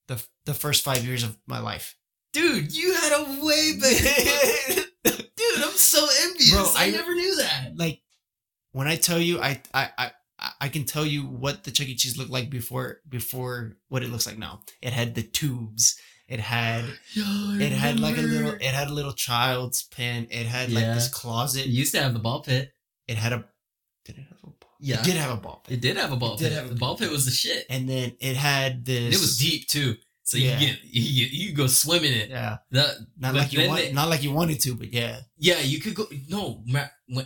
[0.07, 1.95] the the first five years of my life.
[2.33, 4.81] Dude, you had a way better.
[5.03, 6.51] Dude, I'm so envious.
[6.51, 7.71] Bro, I, I- never knew that.
[7.77, 8.01] like
[8.71, 10.11] when I tell you, I I I.
[10.59, 11.95] I can tell you what the Chuck E.
[11.95, 14.61] Cheese looked like before before what it looks like now.
[14.81, 15.97] It had the tubes.
[16.27, 20.27] It had it had like a little it had a little child's pen.
[20.31, 21.65] It had like this closet.
[21.65, 22.71] It used to have the ball pit.
[23.07, 23.45] It had a
[24.05, 24.55] did it have a ball?
[24.59, 24.69] Pit?
[24.79, 24.99] Yeah.
[24.99, 25.73] It did have a ball pen.
[25.75, 26.53] It did have a ball It did pit.
[26.57, 27.65] have a the ball pit was the shit.
[27.69, 29.95] And then it had this And it was deep too.
[30.23, 30.57] So Yeah.
[30.59, 32.29] you get you, you go swim in it.
[32.31, 32.57] Yeah.
[32.71, 35.19] That Not like you want they- not like you wanted to, but yeah.
[35.37, 36.07] yeah, you could go.
[36.27, 36.63] No,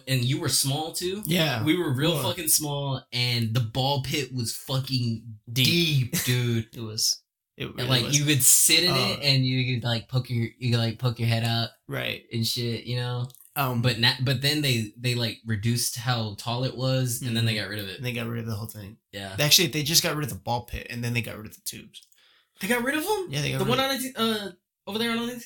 [0.06, 1.24] and you were small too.
[1.26, 1.64] Yeah.
[1.64, 2.24] We were real Whoa.
[2.24, 6.12] fucking small, and the ball pit was fucking Deep.
[6.12, 6.68] deep, dude.
[6.76, 7.22] It was.
[7.60, 8.18] It really like was.
[8.18, 10.98] you could sit in it, Uh, and you could like poke your you could like
[10.98, 12.24] poke your head out right.
[12.32, 13.30] and shit, you know.
[13.56, 17.44] Um, But na- but then they they like reduced how tall it was, and then
[17.46, 17.62] they Mhm.
[17.62, 18.02] got rid of it.
[18.02, 18.96] they got rid of the whole thing.
[19.12, 21.48] Yeah, Actually, they just got rid of the ball pit, and then they got rid
[21.48, 22.02] of the tubes.
[22.62, 23.28] they got rid of them.
[23.30, 24.52] Yeah, they got The one on it, uh
[24.88, 25.44] over there on it.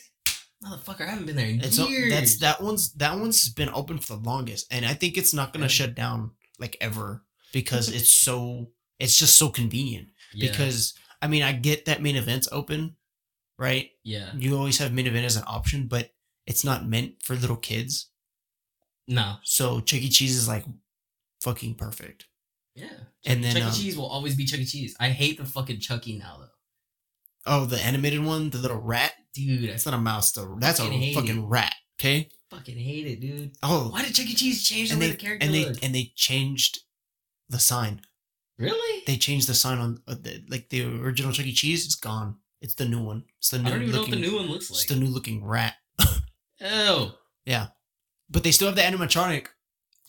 [0.64, 2.10] Motherfucker, I haven't been there in so years.
[2.12, 5.52] that's that one's that one's been open for the longest, and I think it's not
[5.52, 10.10] gonna shut down like ever because it's so it's just so convenient.
[10.36, 10.94] Yeah, Because
[11.24, 12.96] I mean, I get that main event's open,
[13.58, 13.90] right?
[14.04, 16.12] yeah, You always have main event as an option, but
[16.46, 18.10] it's not meant for little kids.
[19.08, 20.10] no, So Chuck E.
[20.10, 20.66] Cheese is like
[21.42, 22.26] fucking perfect.
[22.76, 22.88] yeah.
[23.26, 23.66] And then Chuck E.
[23.68, 24.66] um, Cheese will always be Chuck E.
[24.66, 24.96] Cheese.
[25.00, 26.48] I hate the fucking Chucky now though,
[27.48, 29.14] oh, the animated one, the little rat.
[29.34, 29.70] dude.
[29.70, 30.58] That's not a mouse though.
[30.60, 31.48] That's a Fucking it.
[31.48, 31.74] rat.
[32.00, 32.30] Okay.
[32.50, 33.52] Fucking hate it, dude.
[33.64, 34.34] Oh, Why did Chuck E.
[34.36, 35.84] Cheese change the and way they the character and they looked?
[35.86, 36.80] and they changed
[37.50, 38.02] the sign.
[38.58, 39.04] Really?
[39.08, 41.54] They changed the sign on uh, the, like the original Chuck E.
[41.54, 41.86] Cheese.
[41.86, 42.38] It's gone.
[42.62, 43.24] It's the new one.
[43.40, 44.80] It's the new I don't even know what the new one looks like.
[44.82, 45.76] It's the new looking rat.
[46.62, 47.68] oh, Yeah,
[48.30, 49.48] But they still have the animatronic.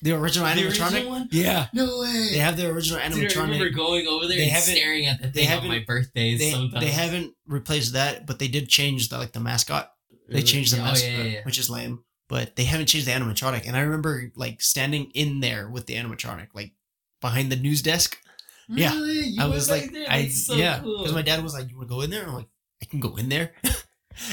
[0.02, 0.68] The original The animatronic.
[0.92, 1.28] original one?
[1.32, 1.66] Yeah.
[1.72, 2.28] no way.
[2.32, 5.28] They have the original Dude, I remember going over there They and staring at the
[5.28, 6.84] they thing on my birthdays They, sometimes.
[6.84, 9.90] they haven't replaced that, but they did change the like the mascot.
[10.28, 11.40] They changed the Oh, mascot, yeah, yeah, yeah.
[11.44, 12.04] which is lame.
[12.28, 13.66] But they haven't changed the animatronic.
[13.66, 16.72] And I remember like standing in there with the animatronic, like
[17.20, 18.18] behind the news desk.
[18.68, 18.92] Yeah.
[18.94, 19.28] Really?
[19.28, 20.06] You I was like, there?
[20.08, 20.98] I so yeah, cool.
[20.98, 22.48] because my dad was like, "You want to go in there?" I'm like,
[22.82, 23.52] "I can go in there."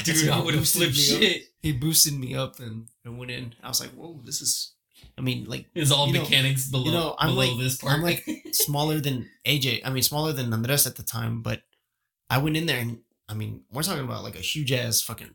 [0.04, 1.42] Dude, so he I would have flipped me up.
[1.60, 3.54] He boosted me up and, and went in.
[3.62, 4.74] I was like, "Whoa, this is."
[5.18, 7.76] I mean, like It's all You know- mechanics below, you know, I'm below like- this
[7.78, 7.94] part.
[7.94, 9.80] I'm like smaller than AJ.
[9.84, 11.62] I mean, smaller than Andres at the time, but
[12.30, 15.30] I went in there and I mean, we're talking about like a huge ass fucking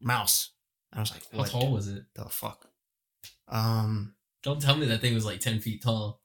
[0.00, 0.52] mouse.
[0.92, 2.04] And I was like, how "What tall was it?
[2.14, 2.68] the fuck?"
[3.48, 4.14] Um.
[4.44, 6.17] Don't tell me that thing was like ten feet tall.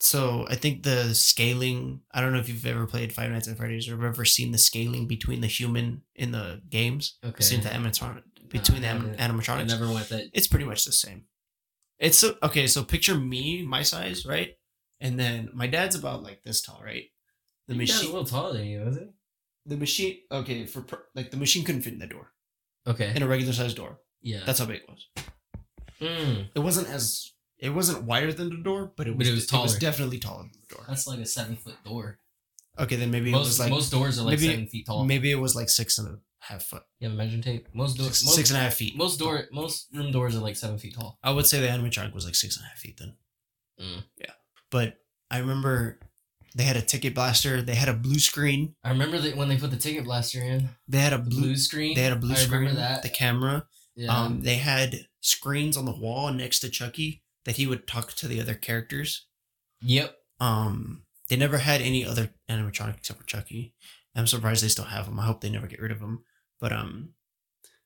[0.00, 2.00] So I think the scaling.
[2.12, 4.58] I don't know if you've ever played Five Nights at Freddy's or ever seen the
[4.58, 7.16] scaling between the human in the games.
[7.24, 7.42] Okay.
[7.42, 9.20] Seen the animatronic between the I anim- haven't.
[9.20, 9.28] I
[9.62, 9.68] animatronics.
[9.68, 10.24] never went that.
[10.34, 11.24] it's pretty much the same.
[11.98, 12.66] It's so, okay.
[12.66, 14.50] So picture me, my size, right?
[15.00, 17.04] And then my dad's about like this tall, right?
[17.68, 19.08] The Your dad's a machine, little taller than you, was it?
[19.64, 20.18] the machine.
[20.30, 20.84] Okay, for
[21.14, 22.32] like the machine couldn't fit in the door
[22.86, 23.12] Okay.
[23.16, 23.98] in a regular sized door.
[24.20, 24.40] yeah.
[24.44, 25.08] That's how big it was.
[26.00, 29.52] Mm, It wasn't as it wasn't wider than the door, but it But was it
[29.52, 30.84] was definitely taller than the door.
[30.88, 32.18] that's like a seven foot door.
[32.78, 35.04] Okay, then maybe it Most was like most doors are like maybe- seven feet tall.
[35.04, 37.68] maybe it was like six and a half foot, You have a measuring tape.
[37.72, 38.18] Most doors.
[38.18, 38.96] six, six and a half feet.
[38.96, 39.46] most door.
[39.50, 41.18] Most room doors are like seven feet tall.
[41.24, 43.16] I would say the animatronic was like six and a half feet then.
[43.80, 44.04] Mm.
[44.18, 44.32] Yeah,
[44.70, 44.98] but
[45.30, 45.98] I remember
[46.54, 47.62] they had a ticket blaster.
[47.62, 48.74] They had a blue screen.
[48.84, 51.40] I remember that when they put the ticket blaster in They had a the blue.
[51.40, 51.94] blue screen.
[51.94, 52.74] They had a blue I remember screen.
[52.76, 53.02] that.
[53.02, 53.66] The camera.
[53.96, 54.14] yeah.
[54.14, 58.28] Um, they had screens on the wall next to Chucky that he would talk to
[58.28, 59.26] the other characters.
[59.80, 60.14] yep.
[60.38, 63.72] Um, they never had any other animatronic except for Chucky.
[64.14, 65.18] I'm surprised they still have them.
[65.18, 66.24] I hope they never get rid of them.
[66.60, 67.14] But um,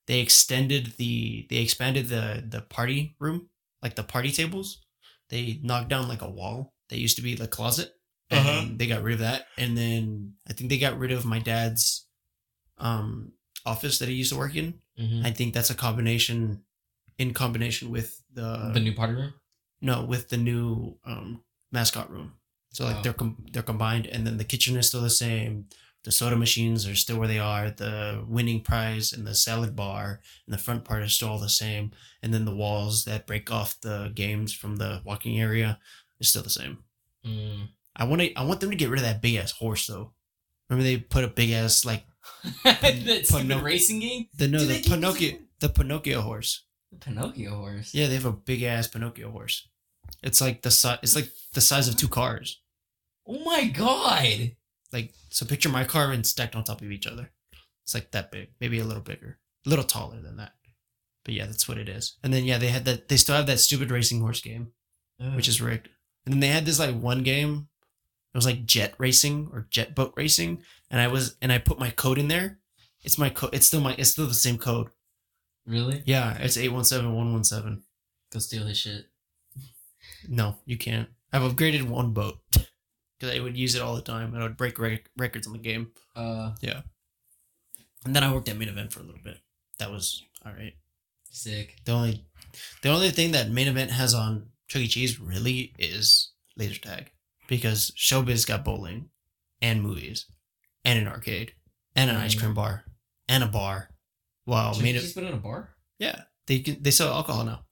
[0.09, 3.49] they extended the they expanded the the party room,
[3.83, 4.81] like the party tables.
[5.29, 7.93] They knocked down like a wall that used to be the closet,
[8.31, 8.67] and Uh-huh.
[8.77, 9.47] they got rid of that.
[9.57, 12.07] And then I think they got rid of my dad's
[12.79, 13.33] um
[13.67, 14.81] office that he used to work in.
[14.99, 15.25] Mhm.
[15.25, 16.65] I think that's a combination,
[17.19, 19.35] in combination with the, the new party room.
[19.81, 22.35] No with the new um mascot room.
[22.73, 23.03] So like Oh.
[23.03, 25.67] they're com- they're combined, and then the kitchen is still the same.
[26.05, 27.71] The soda machines are still where they are.
[27.71, 31.49] The winning prize and the salad bar and the front part is still all the
[31.51, 31.91] same.
[32.23, 35.79] And then the walls that break off the games from the walking area
[36.19, 36.79] is still the same.
[37.27, 37.69] Mm.
[37.97, 40.13] I want to I want them to get rid of that big ass horse though.
[40.71, 42.05] Remember they put a big ass like
[42.61, 44.27] stupid Pinoc- racing game.
[44.35, 46.65] the no Do the Pinocchio the Pinocchio horse.
[46.93, 47.93] The Pinocchio horse.
[47.93, 49.69] Yeah, they have a big ass Pinocchio horse.
[50.23, 50.99] It's like the size.
[51.03, 52.61] It's like the size of two cars.
[53.27, 54.53] Oh my god.
[54.93, 57.31] Like so, picture my car and stacked on top of each other.
[57.85, 60.53] It's like that big, maybe a little bigger, a little taller than that.
[61.25, 62.17] But yeah, that's what it is.
[62.23, 63.09] And then yeah, they had that.
[63.09, 64.73] They still have that stupid racing horse game,
[65.35, 65.89] which is rigged.
[66.25, 67.69] And then they had this like one game.
[68.33, 71.81] It was like jet racing or jet boat racing, and I was and I put
[71.81, 72.59] my code in there.
[73.03, 73.51] It's my code.
[73.53, 73.95] It's still my.
[73.99, 74.89] It's still the same code.
[75.67, 76.03] really.
[76.07, 77.83] Yeah, it's eight one seven one one seven.
[78.33, 79.07] Go steal his shit.
[80.29, 81.09] No, you can't.
[81.33, 84.57] I've upgraded one boat because I would use it all the time, and I would
[84.57, 85.93] break rec- records on the game.
[86.17, 86.83] Uh, yeah.
[88.05, 89.39] And then I worked at main event for a little bit.
[89.79, 90.75] That was all right.
[91.31, 91.77] sick.
[91.85, 92.25] The only,
[92.83, 94.89] the only thing that main event has on Chuck E.
[94.89, 97.13] Cheese really is laser tag,
[97.49, 99.09] because Showbiz got bowling,
[99.63, 100.27] and movies,
[100.85, 101.53] and an arcade,
[101.97, 102.85] and an ice cream bar,
[103.29, 103.91] and a bar.
[104.47, 104.85] Wow, Chuck E.
[104.85, 105.71] main Cheese put in a bar.
[105.99, 107.65] Yeah, they can, they sell alcohol now.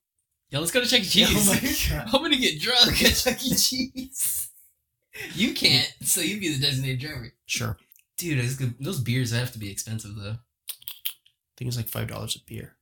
[0.50, 1.04] Yo, let's go to Chuck E.
[1.04, 1.28] Cheese.
[1.30, 2.08] Oh my God.
[2.14, 3.54] I'm gonna get drunk at Chuck E.
[3.54, 4.50] Cheese.
[5.34, 7.32] you can't, so you be the designated driver.
[7.46, 7.76] Sure,
[8.16, 10.36] Dude, those, those beers have to be expensive though.
[10.38, 12.76] I think it's like five dollars a beer.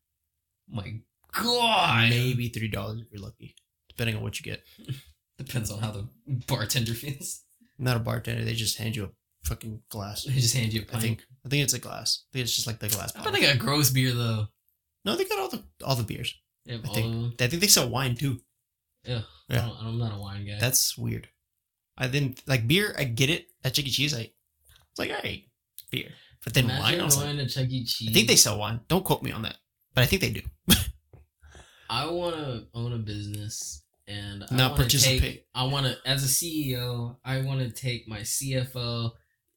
[0.71, 1.01] Oh my
[1.33, 2.11] god.
[2.11, 3.57] Maybe three dollars if you're lucky,
[3.89, 4.63] depending on what you get.
[5.39, 6.09] Depends on how the
[6.47, 7.43] bartender feels.
[7.79, 9.09] Not a bartender; they just hand you a
[9.47, 10.25] fucking glass.
[10.25, 11.03] They just hand you a pint.
[11.03, 11.25] think.
[11.45, 12.25] I think it's a glass.
[12.31, 13.13] I think it's just like the glass.
[13.15, 13.41] I bet bottle.
[13.41, 14.47] they got gross beer though.
[15.05, 16.35] no, they got all the all the beers.
[16.69, 17.43] I all think.
[17.43, 18.41] I think they sell wine too.
[19.05, 19.23] Yeah.
[19.49, 19.71] Yeah.
[19.71, 20.59] I I'm not a wine guy.
[20.59, 21.29] That's weird.
[21.97, 22.95] I didn't like beer.
[22.99, 23.91] I get it at Chuck E.
[23.91, 24.15] Cheese.
[24.15, 24.31] I
[24.91, 25.45] it's like all right,
[25.91, 26.11] beer.
[26.45, 27.01] But then Imagine wine.
[27.01, 27.85] I, was going like, to Chuck E.
[27.85, 28.11] Cheese.
[28.11, 28.81] I think they sell wine.
[28.89, 29.57] Don't quote me on that,
[29.95, 30.43] but I think they do.
[31.91, 35.21] I want to own a business and I Not participate.
[35.21, 39.13] Take, I want to, as a CEO, I want to take my CFO,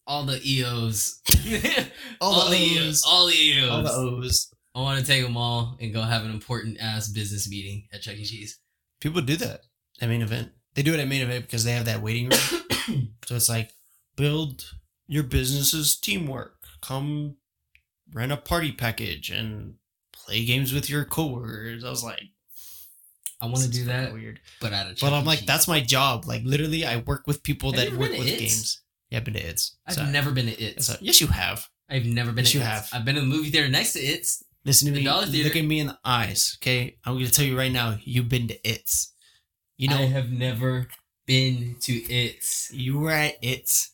[0.08, 1.22] all the EOs,
[2.22, 3.04] All the EOs, O's.
[3.06, 3.70] all the EOs.
[3.70, 4.54] All the O's.
[4.80, 8.02] I want to take them all and go have an important ass business meeting at
[8.02, 8.24] Chuck E.
[8.26, 8.60] Cheese.
[9.02, 9.62] People do that
[10.02, 10.52] at main event.
[10.76, 13.10] They do it at main event because they have that waiting room.
[13.26, 13.72] so it's like
[14.16, 14.72] build
[15.08, 16.56] your business's teamwork.
[16.82, 17.36] Come
[18.14, 19.76] rent a party package and
[20.14, 21.84] play games with your coworkers.
[21.84, 22.22] I was like,
[23.42, 24.40] I want to do that, Weird.
[24.60, 26.26] but at a Chuck But I'm like, that's my job.
[26.26, 28.40] Like literally, I work with people Have that work with It's?
[28.40, 28.82] games.
[29.10, 29.78] Yeah, I've been to It's.
[29.88, 30.88] I've So- never been to It's.
[30.88, 31.68] so- yes, you have.
[31.90, 32.70] I've never been Yes, to you It's.
[32.70, 32.90] have.
[32.94, 34.44] I've been in the movie theater next to It's.
[34.66, 35.06] Listen to The me.
[35.06, 35.50] Dollar Theater.
[35.50, 36.58] Look at me in the eyes.
[36.62, 37.98] Okay, I'm gonna tell you right now.
[38.04, 39.14] You've been to It's.
[39.78, 40.88] You know, I have never
[41.26, 42.70] been to It's.
[42.74, 43.94] you were at It's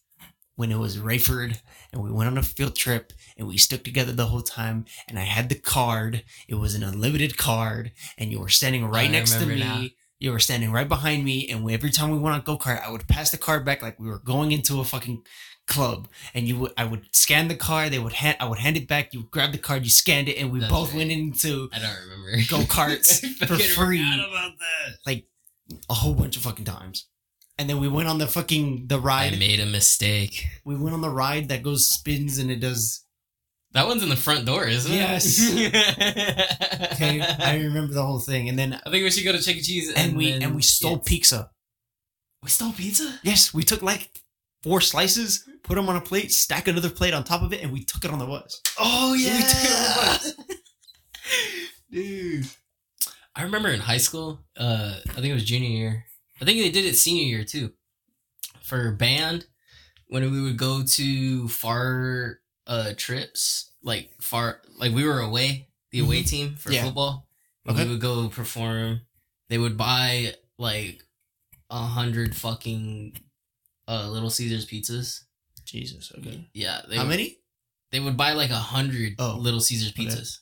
[0.56, 1.60] when it was Rayford,
[1.92, 4.86] and we went on a field trip, and we stuck together the whole time.
[5.08, 6.24] And I had the card.
[6.48, 9.60] It was an unlimited card, and you were standing right I next to me.
[9.60, 9.84] now.
[10.18, 12.90] You were standing right behind me, and every time we went on go kart, I
[12.90, 15.24] would pass the card back like we were going into a fucking
[15.68, 16.08] club.
[16.34, 17.92] And you would, I would scan the card.
[17.92, 19.14] They would hand, I would hand it back.
[19.14, 20.98] You would grab the card, you scanned it, and we That's both right.
[21.00, 22.44] went into I don't remember.
[22.50, 25.22] go karts I for free that.
[25.90, 27.08] a whole bunch of fucking times.
[27.58, 30.46] And then we went on the fucking the ride I made a mistake.
[30.66, 33.04] we went on the ride that goes spins and it does.
[33.72, 35.38] That one's in the front door, isn't Yes.
[35.40, 35.74] it?
[35.74, 36.92] Yes.
[36.94, 38.48] okay, I remember the whole thing.
[38.50, 39.62] And then I think we should go to Chuck E.
[39.62, 41.50] Cheese and, and we then and we stole it's- pizza.
[42.44, 43.20] We stole pizza.
[43.24, 44.10] Yes, we took like
[44.66, 47.72] four slices, put them on a plate, stack another plate on top of it, and
[47.72, 48.62] we took it on the bus.
[48.80, 50.34] Oh We took it on the bus.
[51.92, 52.48] dude.
[53.36, 54.40] I remember in high school.
[54.58, 56.06] Uh, I think it was junior year.
[56.42, 57.74] I think they did it senior year too.
[58.64, 59.46] For band,
[60.08, 66.00] when we would go to far uh trips, like far, like we were away, the
[66.00, 66.76] away team for Mm-hmm.
[66.76, 66.84] Yeah.
[66.86, 67.28] football.
[67.70, 67.84] Okay.
[67.84, 69.02] We would go perform.
[69.50, 71.04] They would buy like
[71.70, 73.18] a hundred fucking
[73.88, 75.22] uh Little Caesars pizzas.
[75.66, 76.12] Jesus.
[76.18, 76.48] Okay.
[76.54, 77.38] Yeah, they How would- many?
[77.92, 80.06] they would buy like a hundred Oh, Little Caesars okay.
[80.06, 80.40] pizzas.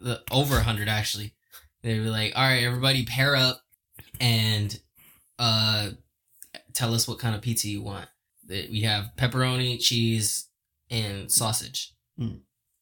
[0.00, 1.34] The over a hundred actually.
[1.82, 3.62] They'd be like, "All right, everybody, pair up
[4.20, 4.78] and
[5.38, 5.90] uh,
[6.74, 8.08] tell us what kind of pizza you want."
[8.46, 10.48] That we have pepperoni, cheese,
[10.90, 11.92] and sausage.
[12.18, 12.40] Mm.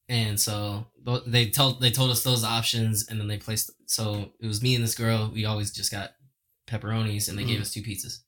[0.08, 0.86] And so
[1.26, 3.70] they told they told us those options, and then they placed.
[3.86, 5.30] So it was me and this girl.
[5.32, 6.12] We always just got
[6.68, 7.62] pepperonis, and they gave Mm.
[7.62, 8.20] us two pizzas.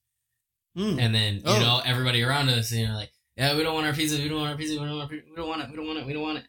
[0.77, 1.01] Mm.
[1.01, 1.59] And then you Oh.
[1.59, 4.17] know everybody around us, you know, like, yeah, we don't want our pizza.
[4.19, 4.75] We don't want our pizza.
[4.81, 5.11] We don't want.
[5.13, 5.71] Our, we don't want it.
[5.71, 6.07] We don't want it.
[6.07, 6.45] We don't want it.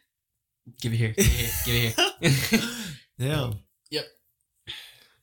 [0.80, 1.14] Give it here.
[1.16, 1.50] Give it here.
[1.64, 2.60] Give it here.
[3.18, 3.50] yeah.
[3.90, 4.04] Yep.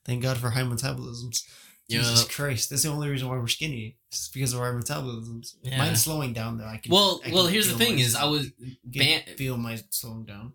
[0.06, 1.44] Thank God for high metabolisms.
[1.90, 2.30] Jesus Yup.
[2.32, 3.98] Christ, that's the only reason why we're skinny.
[4.12, 5.56] It's because of our metabolisms.
[5.64, 5.78] Yeah.
[5.78, 6.66] Mine's slowing down though.
[6.66, 6.92] I can.
[6.92, 8.50] Well, I can well, here's the thing: my- is I was
[8.84, 9.24] band.
[9.38, 10.54] feel my slowing down.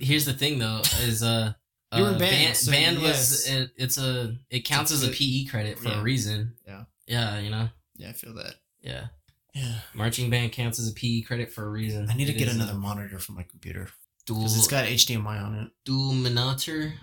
[0.00, 1.52] Here's the thing, though: is uh,
[1.94, 3.30] You were uh, band, band, so band yes.
[3.30, 6.00] was it, it's a it counts It's as a a- PE credit for yeah.
[6.00, 6.54] a reason.
[6.66, 6.84] Yeah.
[7.08, 7.68] Yeah, you know.
[7.96, 8.54] yeah, I feel that.
[8.80, 9.06] Yeah,
[9.54, 12.08] Yeah, marching band counts as a PE credit for a reason.
[12.08, 13.88] I need to It get is a another monitor for my computer
[14.26, 14.38] dual.
[14.40, 15.70] because it's got HDMI on it.
[15.84, 16.94] dual monitor.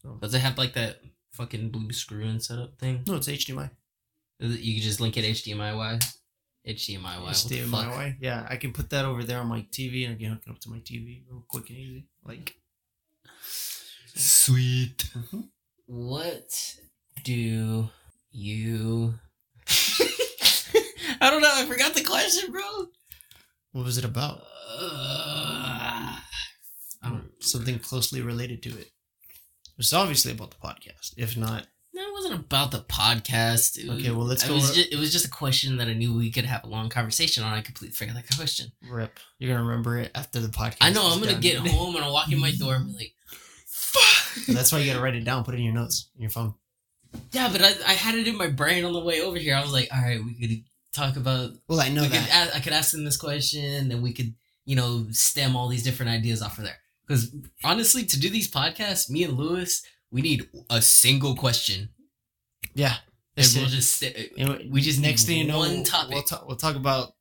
[0.00, 1.00] So- Does it have like that
[1.32, 3.02] fucking blue screw in setup thing?
[3.06, 3.70] No, it's HDMI.
[4.38, 6.18] You can just link it HDMI wise.
[6.66, 7.44] HDMI wise.
[7.44, 7.88] HDMI.
[7.90, 8.16] Y.
[8.20, 10.50] Yeah, I can put that over there on my TV and I can hook it
[10.50, 12.06] up to my TV real quick and easy.
[12.24, 12.56] Like,
[14.14, 15.10] Sweet.
[15.14, 15.48] mhm.
[15.86, 16.76] What
[17.24, 17.32] do
[18.30, 19.14] you?
[21.20, 21.50] I don't know.
[21.52, 22.86] I forgot the question, bro.
[23.72, 24.42] what was it about?
[24.78, 26.18] Uh.
[27.40, 28.88] Something closely related to it.
[29.78, 31.12] It's obviously about the podcast.
[31.16, 33.76] If not, No, it wasn't about the podcast.
[33.78, 35.88] It Okay, was- well, let's it go Was just, it was just a question that
[35.88, 37.52] I knew we could have a long conversation on.
[37.52, 38.70] I completely forgot that question.
[38.88, 39.18] rip.
[39.40, 40.76] You're gonna remember it after the podcast.
[40.80, 41.10] I know.
[41.10, 41.40] I'm gonna done.
[41.40, 43.14] get home and I'll walk in my door and be like,
[43.66, 45.42] "Fuck." That's why you gotta write it down.
[45.44, 46.54] Put it in your notes, in your phone.
[47.32, 49.54] Yeah, but I, I had it in my brain on the way over here.
[49.54, 51.50] I was like, all right, we could talk about.
[51.68, 52.48] Well, I know we that.
[52.50, 52.56] could.
[52.56, 54.34] I could ask them this question, and we could,
[54.64, 56.76] you know, stem all these different ideas off of there.
[57.06, 57.34] Because
[57.64, 61.88] honestly, to do these podcasts, me and Luis, we need a single question,
[62.74, 62.96] yeah.
[63.36, 64.32] and we'll just sit.
[64.70, 66.14] We just next thing you know, one topic.
[66.14, 67.12] We'll, talk, we'll talk about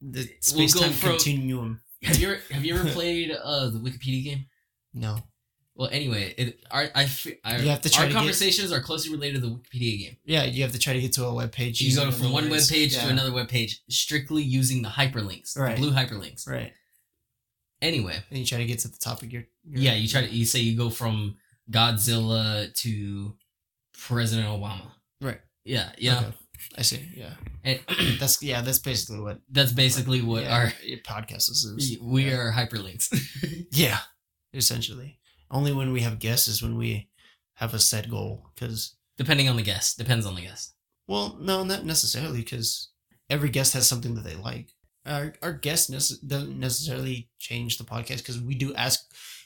[0.00, 1.80] the We'll space time from- continuum.
[2.02, 4.46] Have you ever have you ever played uh the Wikipedia game?
[4.92, 5.18] No.
[5.76, 9.10] Well, anyway, it, our I, You have to try our to get- conversations are closely
[9.10, 10.16] related to the Wikipedia game.
[10.24, 11.80] Yeah, you have to try to get to a web page.
[11.80, 13.04] You go from one web page Yeah.
[13.04, 15.76] to another web page strictly using the hyperlinks, the Right.
[15.76, 16.46] blue hyperlinks.
[16.48, 16.72] Right.
[17.82, 19.32] Anyway, And you try to get to the topic.
[19.32, 21.36] You're, you're yeah, you try to you say you go from
[21.70, 23.36] Godzilla to
[23.98, 24.92] President Obama.
[25.20, 25.40] Right.
[25.64, 26.18] Yeah, yeah.
[26.18, 26.32] Okay.
[26.78, 27.00] I see.
[27.16, 27.34] Yeah.
[27.64, 27.80] And
[28.20, 28.60] That's yeah.
[28.62, 30.72] That's basically what that's basically what yeah, our
[31.04, 31.64] podcast is.
[31.76, 32.36] is- we yeah.
[32.36, 33.08] are hyperlinks.
[33.72, 33.98] Yeah.
[34.52, 35.18] Essentially,
[35.50, 37.08] only when we have guests is when we
[37.54, 38.50] have a set goal.
[38.54, 40.74] Because Depending on the guest, depends on the guest.
[41.06, 42.38] well, no, not necessarily.
[42.38, 42.88] Because
[43.30, 44.70] every guest has something that they like.
[45.06, 49.00] our our guest nece- doesn't necessarily change the podcast because we do ask.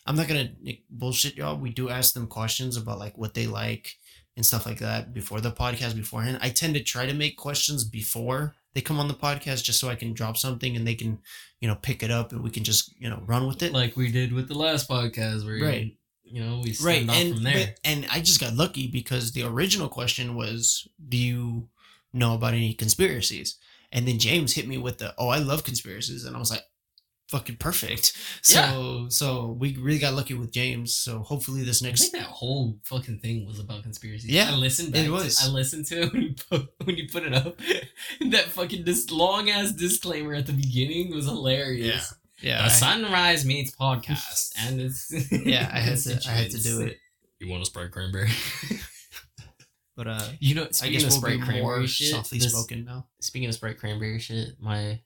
[0.06, 0.50] I'm not gonna
[0.88, 1.58] bullshit y'all.
[1.58, 3.92] We do ask them questions about like what they like
[4.38, 6.38] and stuff like that before the podcast beforehand.
[6.40, 9.88] I tend to try to make questions before they come on the podcast just so
[9.88, 11.18] I can drop something and they can,
[11.60, 13.72] you know, pick it up and we can just you know run with it.
[13.72, 15.96] like we did with the last podcast, where Right.
[16.22, 17.66] you know we right off and from there.
[17.66, 21.68] but- and I just got lucky because the original question was, "Do you
[22.12, 23.56] know about any conspiracies?"
[23.90, 26.62] And then James hit me with the, "Oh, I love conspiracies," and I was like,
[27.28, 30.94] "Fucking perfect." So so we really got lucky with James.
[30.94, 34.28] So hopefully this next I think that whole fucking thing was about conspiracy.
[34.30, 34.94] Yeah, I listened.
[34.96, 35.36] it was.
[35.36, 37.58] To, I listened to it when you put, when you put it up.
[38.30, 42.14] that fucking this long ass disclaimer at the beginning was hilarious.
[42.40, 46.62] yeah The I- Sunrise Meets podcast, and it's yeah I had to I had to
[46.62, 46.96] do it.
[47.40, 48.30] You want to Sprite cranberry?
[49.96, 52.38] But uh, you know, I speaking guess of we'll be Sprite more cranberry shit, softly
[52.38, 53.06] this- spoken now.
[53.20, 55.00] speaking of Sprite cranberry shit, my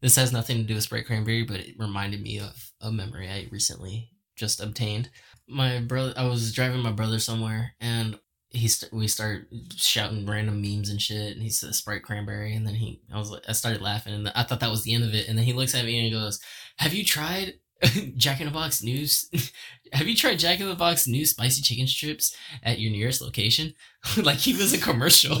[0.00, 3.28] this has nothing to do with Sprite cranberry, but it reminded me of a memory
[3.28, 5.10] I recently just obtained.
[5.48, 8.18] My brother, I was driving my brother somewhere, and
[8.50, 12.66] he st- we start shouting random memes and shit, and he said Sprite cranberry, and
[12.66, 15.04] then he, I was like, I started laughing, and I thought that was the end
[15.04, 16.40] of it, and then he looks at me and he goes,
[16.78, 17.54] "Have you tried?"
[18.16, 19.28] Jack in the Box news.
[19.92, 23.74] Have you tried Jack in the Box new spicy chicken strips at your nearest location?
[24.16, 25.36] like he was a commercial.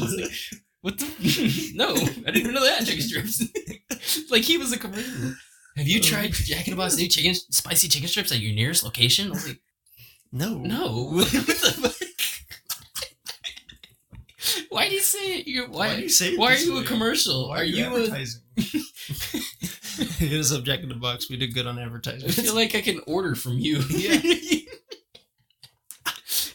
[0.84, 1.72] Was what the?
[1.74, 3.42] no, I didn't even know had chicken strips.
[4.30, 5.34] like he was a commercial.
[5.76, 6.42] Have you tried oh.
[6.44, 9.28] Jack in the Box new chicken spicy chicken strips at your nearest location?
[9.28, 9.60] I was like,
[10.30, 11.08] No, no.
[11.12, 11.92] what the fuck?
[14.68, 15.46] Why do you say it?
[15.46, 15.88] You're, why?
[15.88, 17.48] Why do you say it why are this you a commercial?
[17.48, 17.84] Why are you?
[17.86, 18.42] a, advertising?
[20.18, 21.30] Hit us up, Jack in the Box.
[21.30, 22.28] We did good on advertising.
[22.28, 23.78] I feel like I can order from you.
[23.88, 24.20] Yeah.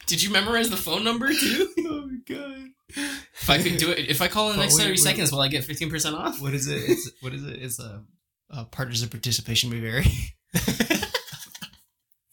[0.09, 1.69] Did you memorize the phone number too?
[1.79, 2.69] oh my god.
[2.89, 4.99] If I could do it, if I call in the next wait, thirty wait.
[4.99, 6.41] seconds, will I get fifteen percent off?
[6.41, 6.81] What is it?
[6.89, 7.61] It's what is it?
[7.61, 8.03] It's a
[8.49, 10.07] uh, partners of participation may vary.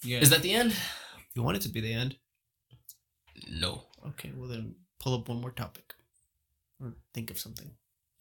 [0.02, 0.20] yeah.
[0.20, 0.74] Is that the end?
[1.34, 2.16] you want it to be the end?
[3.50, 3.82] No.
[4.08, 4.32] Okay.
[4.34, 5.92] Well then, pull up one more topic,
[6.82, 7.70] or think of something.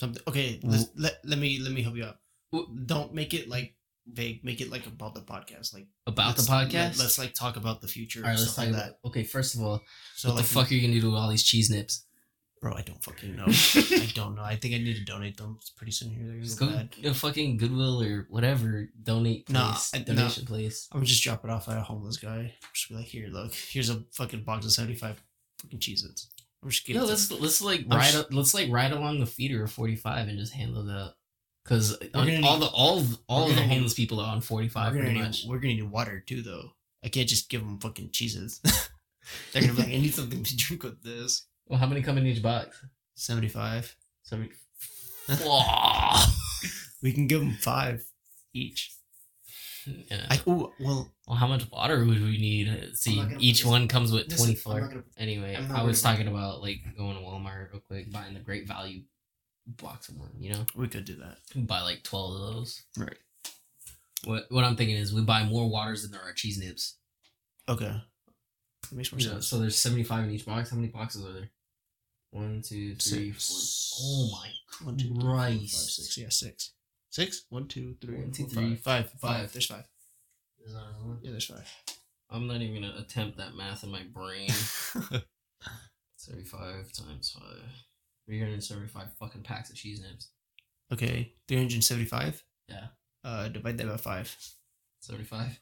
[0.01, 0.21] Something.
[0.27, 0.59] Okay.
[0.63, 2.17] Let let me let me help you out.
[2.85, 3.73] Don't make it like
[4.07, 4.43] vague.
[4.43, 5.73] Make it like about the podcast.
[5.73, 6.97] Like About the podcast.
[6.99, 8.21] Let, us like talk about the future.
[8.23, 8.85] All right, let's talk like about.
[9.01, 9.07] that.
[9.09, 9.81] Okay, first of all,
[10.15, 12.05] So what like, the fuck are you gonna do with all these cheese nips?
[12.61, 12.73] bro?
[12.73, 13.45] I don't fucking know.
[13.47, 14.41] I don't know.
[14.41, 16.09] I think I need to donate them pretty soon.
[16.09, 16.91] Here, they're Just go bad.
[16.93, 18.89] to fucking Goodwill or whatever.
[19.03, 19.91] Donate Nah, place.
[19.93, 20.03] I- nah.
[20.05, 20.87] donation place.
[20.91, 22.53] I'm just drop it off at a homeless guy.
[22.73, 25.21] Just be like, here, look, here's a fucking box of seventy five
[25.61, 26.29] fucking Cheez-Its.
[26.63, 27.03] I'm just kidding.
[27.03, 30.27] let's let's like I'm ride sh- let's like ride along the feeder of forty five
[30.27, 31.13] and just handle that.
[31.65, 34.67] Because all gonna the all all of the gonna need- homeless people are on forty
[34.69, 35.45] five we're gonna, pretty need, much.
[35.47, 36.69] we're gonna need water too, though.
[37.03, 38.61] I can't just give them fucking cheeses.
[39.51, 41.47] They're gonna be like, I need something to drink with this.
[41.67, 42.79] Well, how many come in each box?
[43.15, 43.95] Seventy five.
[44.21, 44.37] So
[47.01, 48.05] we- can give them five
[48.53, 48.91] each.
[49.85, 50.25] yeah.
[50.29, 51.11] I oh well.
[51.27, 52.91] well, how much water would we need?
[52.95, 55.03] See, each this- one comes with twenty four.
[55.17, 59.01] Anyway, I was talking about like going to Walmart real quick, buying the great value
[59.67, 60.29] box of one.
[60.39, 61.37] You know, We could do that.
[61.55, 62.83] we buy like twelve of those.
[62.97, 63.17] Right.
[64.25, 66.95] What what I'm thinking is we buy more waters than there are cheese nips.
[67.69, 67.85] Okay.
[68.89, 69.47] That makes more Yeah, sense.
[69.47, 70.69] so there's 75 in each box.
[70.69, 71.49] How many boxes are there?
[72.31, 73.39] One, two, three, four.
[73.39, 73.99] Six.
[74.03, 75.95] Oh my One, two, three, four, five, Christ.
[75.95, 76.17] six.
[76.17, 76.71] Yeah, six.
[77.09, 77.45] Six?
[77.49, 79.09] One, two, three, One, two, four, three, five.
[79.09, 79.19] Five.
[79.19, 79.19] five.
[79.19, 79.53] Five.
[79.53, 79.85] There's five.
[81.23, 81.71] Yeah, there's five.
[82.29, 84.49] I'm not even gonna attempt that math in my brain.
[86.19, 87.43] 35 times 5.
[88.27, 90.29] 375 fucking packs of cheese nips.
[90.91, 92.43] okay, 375?
[92.69, 92.87] Yeah.
[93.23, 94.35] Uh, divide that by five.
[95.01, 95.59] 75.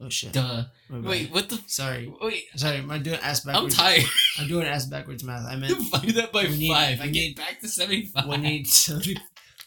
[0.00, 0.32] Oh, shit.
[0.32, 0.64] Duh.
[0.90, 1.04] Bad.
[1.04, 1.60] Wait, what the?
[1.66, 2.12] Sorry.
[2.20, 3.78] Wait, Sorry, I'm doing ass backwards.
[3.78, 4.04] I'm tired.
[4.38, 5.46] I'm doing ass backwards math.
[5.46, 7.00] I meant Divide that by need- 5.
[7.00, 8.26] I get back to 75.
[8.26, 9.16] we need 70,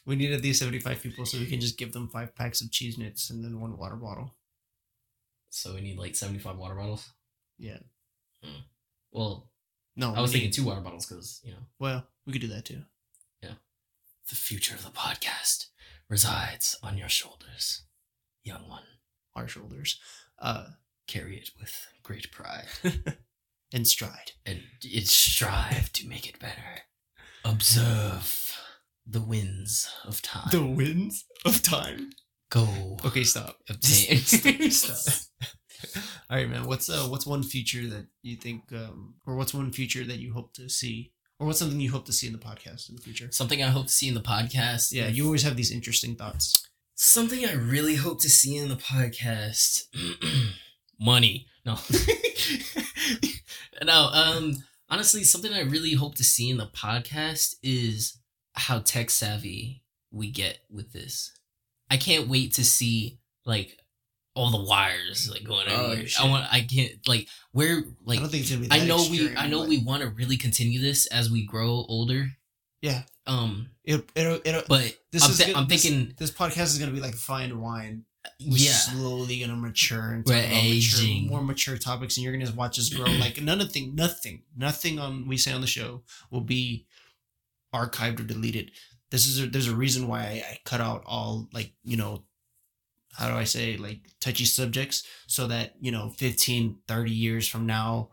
[0.06, 2.72] we need at least 75 people so we can just give them five packs of
[2.72, 4.34] cheese nips and then one water bottle.
[5.52, 7.10] So we need like 75 water bottles?
[7.58, 7.78] Yeah.
[9.12, 9.50] Well,
[9.96, 11.60] No, I was thinking two water bottles because, you know.
[11.80, 12.84] Well, we could do that too.
[13.42, 13.54] Yeah.
[14.30, 15.68] The future of the podcast
[16.10, 17.84] resides on your shoulders,
[18.44, 18.84] young one.
[19.36, 20.00] Our shoulders.
[20.40, 20.66] Uh,
[21.08, 22.66] Carry it with great pride
[23.74, 24.32] and stride.
[24.46, 26.82] and it strive to make it better.
[27.44, 28.58] Observe
[29.06, 30.48] the winds of time.
[30.52, 32.10] The winds of time.
[32.50, 33.58] Go Okay, stop.
[33.70, 34.18] obtain.
[34.72, 35.14] Stop.
[36.30, 36.66] All right, man.
[36.66, 40.34] What's uh, what's one future that you think, um, or what's one future that you
[40.34, 43.02] hope to see, or what's something you hope to see in the podcast in the
[43.02, 43.28] future?
[43.32, 44.92] Something I hope to see in the podcast.
[44.92, 46.68] Yeah, you always have these interesting thoughts.
[46.96, 49.84] Something I really hope to see in the podcast.
[51.00, 51.48] Money.
[51.66, 51.78] No.
[53.84, 54.56] no, um
[54.90, 58.18] honestly something I really hope to see in the podcast is
[58.54, 61.32] how tech savvy we get with this.
[61.90, 63.78] I can't wait to see like
[64.36, 66.08] all the wires like going Oh, everywhere.
[66.20, 68.72] I want I can't like where like I don't think it's gonna be.
[68.72, 71.46] I know extreme, we I know but we want to really continue this as we
[71.46, 72.30] grow older.
[72.82, 73.04] Yeah.
[73.26, 76.78] Um It, it'll, it'll, but this I'm, is thi- good- I'm thinking this podcast is
[76.80, 78.04] gonna be like fine wine.
[78.42, 78.72] We're yeah.
[78.72, 81.28] slowly gonna mature and We're talk about mature, aging.
[81.28, 83.06] more mature topics, and you're gonna watch us grow.
[83.26, 86.86] like nothing, nothing, nothing on we say on the show will be
[87.74, 88.72] archived or deleted.
[89.12, 92.24] This is a, there's a reason why I, I cut out all like you know
[93.18, 97.66] how do I say like touchy subjects so that you know 15 30 years from
[97.66, 98.10] now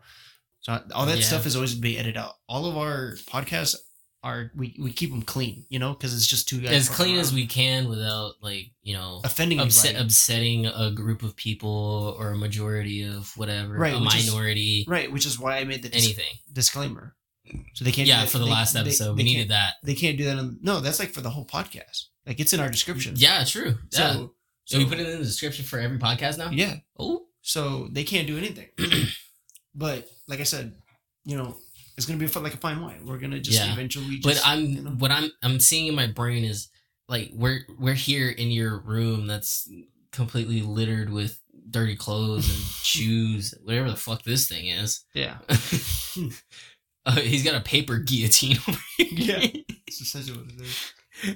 [0.61, 1.23] so all that Yeah.
[1.25, 3.75] stuff is always gonna be edited out all of our podcasts
[4.23, 7.17] are we, we keep them clean you know because it's just two guys as clean
[7.17, 12.29] as we can without like, you know, offending upset, upsetting a group of people or
[12.29, 15.83] a majority of whatever, Right, a which is- minority, right which is why I made
[15.83, 16.33] the dis- anything.
[16.53, 17.15] disclaimer
[17.73, 19.49] so they can't do Yeah, that- for the they- last episode, they we can't- needed
[19.49, 19.73] that.
[19.83, 22.61] they can't do that on, no that's like for the whole podcast like it's in
[22.61, 23.77] our description Yeah, true.
[23.91, 24.13] Yeah.
[24.13, 24.33] so
[24.65, 26.49] So, we put it in the description for every podcast now.
[26.51, 28.67] yeah Oh, so they can't do anything.
[29.75, 30.73] but like I said,
[31.25, 31.57] you know,
[31.97, 33.05] it's gonna be fun- like a fine wine.
[33.05, 33.71] We're gonna just Yeah.
[33.73, 34.19] eventually.
[34.19, 36.69] Just, but I'm you know, what I'm I'm seeing in my brain is
[37.09, 39.69] like we're we're here in your room that's
[40.11, 41.39] completely littered with
[41.69, 45.03] dirty clothes and shoes, whatever the fuck this thing is.
[45.13, 45.37] yeah,
[47.05, 48.57] uh, he's got a paper guillotine.
[48.67, 49.07] over here.
[49.11, 49.61] Yeah.
[49.87, 51.35] it's essentially what it is.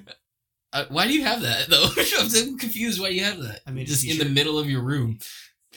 [0.78, 1.86] Uh, why do you have that though?
[2.20, 3.02] I'm so confused.
[3.02, 3.62] Why you have that?
[3.66, 5.18] I made a just in the middle of your room.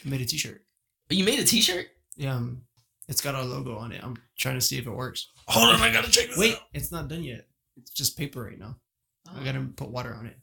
[0.05, 0.63] I made a T-shirt.
[1.09, 1.87] You made a T-shirt.
[2.17, 2.63] Yeah, um,
[3.09, 4.03] it's got our logo on it.
[4.05, 5.29] I'm trying to see if it works.
[5.49, 6.61] Hold on, I gotta check this Wait, out.
[6.75, 7.47] it's not done yet.
[7.79, 8.77] It's just paper right now.
[9.35, 10.37] I gotta put water on it.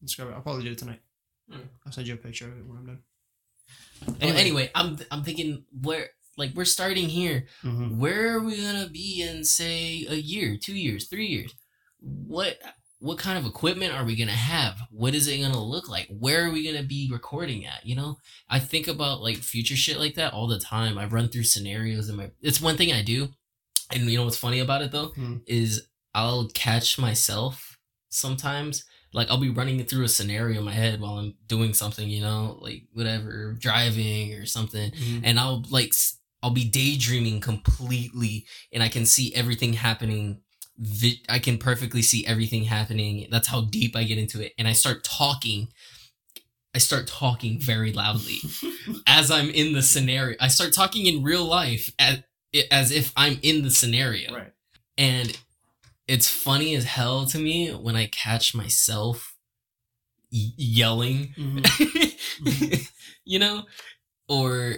[0.00, 0.34] Let's grab it.
[0.34, 1.00] I'll probably do it tonight.
[1.50, 1.60] Hmm.
[1.84, 3.02] I'll send you a picture of it when I'm done.
[4.20, 7.46] Anyway, anyway, I'm I'm thinking where like we're starting here.
[7.64, 7.96] Mhm.
[7.96, 11.52] Where are we gonna be in say a year, two years, three years?
[12.00, 12.58] What
[13.00, 14.76] what kind of equipment are we gonna have?
[14.90, 16.08] What is it gonna look like?
[16.08, 17.86] Where are we gonna be recording at?
[17.86, 18.18] You know,
[18.48, 20.98] I think about like future shit like that all the time.
[20.98, 22.30] I've run through scenarios in my.
[22.40, 23.28] It's one thing I do,
[23.92, 25.36] and you know what's funny about it though Hmm.
[25.46, 27.78] is I'll catch myself
[28.08, 28.84] sometimes.
[29.12, 32.20] Like I'll be running through a scenario in my head while I'm doing something, you
[32.20, 35.20] know, like whatever, driving or something Mhm.
[35.24, 35.92] and I'll like
[36.42, 40.40] I'll be daydreaming completely, and I can see everything happening.
[40.78, 43.26] Vi- I can perfectly see everything happening.
[43.30, 45.68] That's how deep I get into it, and I start talking.
[46.74, 48.36] I start talking very loudly
[49.06, 50.36] as I'm in the scenario.
[50.40, 52.22] I start talking in real life as
[52.70, 54.52] as if I'm in the scenario, Right.
[54.96, 55.36] and
[56.06, 59.34] it's funny as hell to me when I catch myself
[60.32, 62.88] y- yelling Mhm.
[63.24, 63.64] you know
[64.28, 64.76] or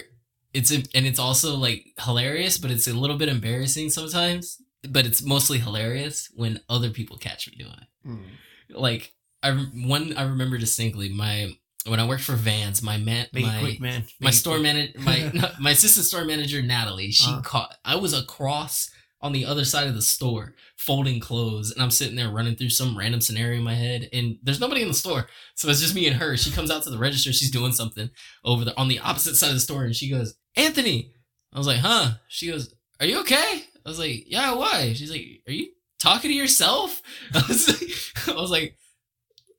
[0.53, 4.57] it's and it's also like hilarious but it's a little bit embarrassing sometimes
[4.89, 8.25] but it's mostly hilarious when other people catch me doing it Mhm.
[8.69, 9.13] like
[9.43, 11.51] i one i remember distinctly my
[11.85, 14.05] when i worked for vans my man Make my quick, man.
[14.19, 17.41] my Make store manager my no, my assistant store manager natalie she Uh-huh.
[17.41, 18.89] caught i was across
[19.23, 22.69] on the other side of the store folding clothes and i'm sitting there running through
[22.71, 25.93] some random scenario in my head and there's nobody in the store so it's just
[25.93, 28.09] me and her she comes out to the register she's doing something
[28.43, 31.13] over there on the opposite side of the store and she goes anthony
[31.53, 35.11] i was like huh she goes are you okay i was like yeah why she's
[35.11, 35.67] like are you
[35.99, 37.01] talking to yourself
[37.33, 38.77] i was like, I was like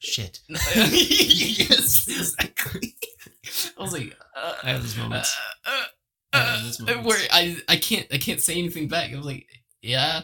[0.04, 0.40] Shit.
[0.48, 2.96] yes, exactly.
[3.78, 5.38] I was like, uh, I have those uh, moments.
[5.64, 5.84] uh,
[6.32, 7.06] I uh, moments.
[7.06, 9.12] where I I can't I can't say anything back.
[9.12, 9.46] I was like,
[9.80, 10.22] yeah,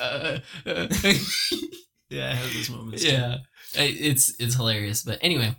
[0.00, 0.86] uh, uh,
[2.10, 3.04] Yeah, I have those moments.
[3.04, 3.36] yeah.
[3.74, 5.04] It's it's hilarious.
[5.04, 5.54] But anyway,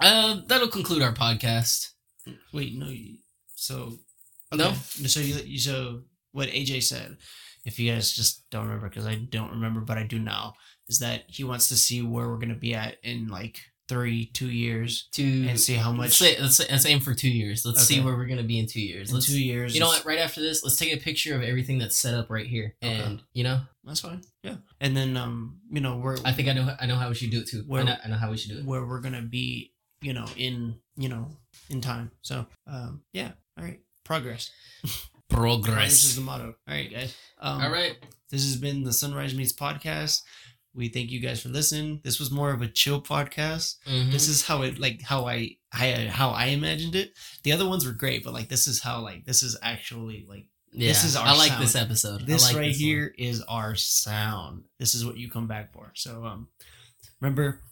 [0.00, 1.90] uh, that'll conclude our podcast.
[2.52, 2.86] Wait, no.
[2.86, 3.18] You,
[3.56, 3.98] so
[4.54, 4.74] No?
[4.74, 6.02] So you, you so
[6.36, 7.16] what AJ said,
[7.64, 10.54] if you guys just don't remember, because I don't remember, but I do now,
[10.88, 13.58] is that he wants to see where we're gonna be at in like
[13.88, 17.14] three, two years, To and see how let's much say, let's, say, let's aim for
[17.14, 17.64] two years.
[17.64, 19.08] Let's see where we're gonna be in two years.
[19.10, 19.74] in Let's two years.
[19.74, 20.04] You know what?
[20.04, 22.94] Right after this, let's take a picture of everything that's set up right here, Okay.
[22.94, 24.22] and you know, That's fine.
[24.42, 27.14] Yeah, and then um, you know, we're I think I know I know how we
[27.14, 27.60] should do it too.
[27.60, 28.64] I Where- know, I know how we should do it.
[28.64, 29.72] where we're gonna be,
[30.02, 31.28] you know, in you know,
[31.70, 32.10] in time.
[32.22, 33.32] So um, yeah.
[33.58, 34.50] All right, progress.
[35.28, 36.54] Progress This is the motto.
[36.68, 37.14] All right, guys.
[37.38, 37.96] Um, All right.
[38.30, 40.22] This has been the Sunrise Meets podcast.
[40.74, 42.00] We thank you guys for listening.
[42.04, 43.76] This was more of a chill podcast.
[43.86, 44.12] Mhm.
[44.12, 47.12] This is how it like how I, I how I imagined it.
[47.44, 50.46] The other ones were great, but like this is how like this is actually like
[50.72, 51.62] yeah, this is our I like sound.
[51.62, 52.22] this episode.
[52.22, 54.64] I this like right this here is our sound.
[54.78, 55.92] This is what you come back for.
[55.94, 56.48] So um
[57.20, 57.62] remember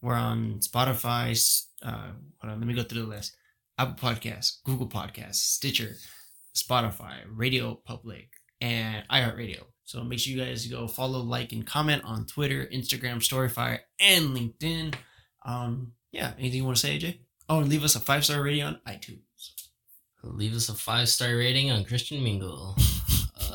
[0.00, 1.32] we're on Spotify,
[1.82, 1.90] uh
[2.40, 3.36] hold on, let me go through the list.
[3.78, 5.96] Apple Podcasts, Google Podcasts, Stitcher,
[6.56, 8.28] Spotify, RadioPublic,
[8.60, 9.62] and iHeartRadio.
[9.84, 14.36] So make sure you guys go follow, like, and comment on Twitter, Instagram, Storyfire, and
[14.36, 14.94] LinkedIn.
[15.44, 16.32] Um, yeah.
[16.38, 17.18] Anything you want to say, AJ?
[17.48, 19.20] Oh, and leave us a five star rating on iTunes.
[20.24, 22.74] Leave us a five star rating on Christian Mingle.
[23.48, 23.52] uh,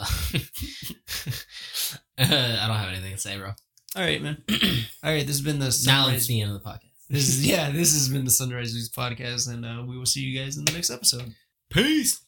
[2.18, 3.52] I don't have anything to say, bro.
[3.96, 4.42] All right, man.
[5.04, 6.16] All right, this has been the Now Sunrise.
[6.16, 7.08] it's the end of the podcast.
[7.10, 10.22] this is yeah, this has been the Sunrise News podcast, and uh, we will see
[10.22, 11.36] you guys in the next episode.
[11.70, 12.22] Peace.